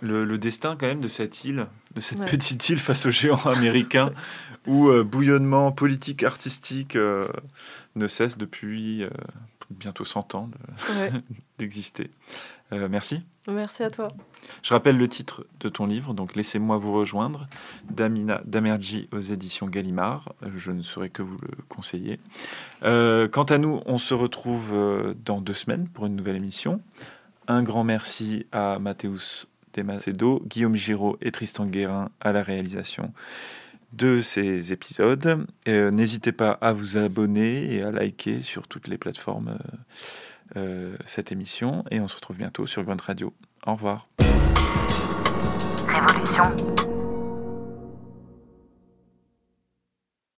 le, 0.00 0.36
destin 0.36 0.76
quand 0.78 0.86
même 0.86 1.00
de 1.00 1.08
cette 1.08 1.44
île, 1.44 1.66
de 1.94 2.00
cette 2.00 2.24
petite 2.24 2.68
île 2.68 2.80
face 2.80 3.06
aux 3.06 3.10
géants 3.10 3.46
américains, 3.46 4.10
où 4.66 4.90
bouillonnement 5.04 5.70
politique, 5.70 6.24
artistique 6.24 6.96
ne 6.96 8.06
cesse 8.08 8.36
depuis 8.36 9.04
bientôt 9.70 10.04
100 10.04 10.34
ans 10.34 10.50
d'exister. 11.58 12.10
Euh, 12.72 12.88
merci. 12.90 13.22
Merci 13.46 13.82
à 13.82 13.90
toi. 13.90 14.08
Je 14.62 14.74
rappelle 14.74 14.98
le 14.98 15.08
titre 15.08 15.46
de 15.60 15.68
ton 15.68 15.86
livre, 15.86 16.12
donc 16.12 16.36
Laissez-moi 16.36 16.76
vous 16.76 16.92
rejoindre, 16.92 17.48
d'Amina 17.90 18.42
Damerji 18.44 19.08
aux 19.12 19.20
éditions 19.20 19.66
Gallimard. 19.66 20.34
Je 20.56 20.70
ne 20.70 20.82
saurais 20.82 21.08
que 21.08 21.22
vous 21.22 21.38
le 21.38 21.62
conseiller. 21.68 22.20
Euh, 22.82 23.26
quant 23.26 23.44
à 23.44 23.58
nous, 23.58 23.80
on 23.86 23.98
se 23.98 24.12
retrouve 24.12 24.72
euh, 24.74 25.14
dans 25.24 25.40
deux 25.40 25.54
semaines 25.54 25.88
pour 25.88 26.06
une 26.06 26.16
nouvelle 26.16 26.36
émission. 26.36 26.80
Un 27.46 27.62
grand 27.62 27.84
merci 27.84 28.46
à 28.52 28.78
Mathéus 28.78 29.46
Demacedo, 29.72 30.42
Guillaume 30.46 30.74
Giraud 30.74 31.16
et 31.22 31.32
Tristan 31.32 31.64
Guérin 31.64 32.10
à 32.20 32.32
la 32.32 32.42
réalisation 32.42 33.12
de 33.94 34.20
ces 34.20 34.70
épisodes. 34.72 35.46
N'hésitez 35.66 36.32
pas 36.32 36.50
à 36.50 36.74
vous 36.74 36.98
abonner 36.98 37.74
et 37.74 37.82
à 37.82 37.90
liker 37.90 38.42
sur 38.42 38.68
toutes 38.68 38.86
les 38.86 38.98
plateformes. 38.98 39.58
Euh, 40.56 40.96
cette 41.04 41.32
émission 41.32 41.84
et 41.90 42.00
on 42.00 42.08
se 42.08 42.16
retrouve 42.16 42.36
bientôt 42.36 42.66
sur 42.66 42.82
Grunt 42.82 43.02
Radio. 43.02 43.34
Au 43.66 43.74
revoir. 43.74 44.08
Révolution. 45.86 46.77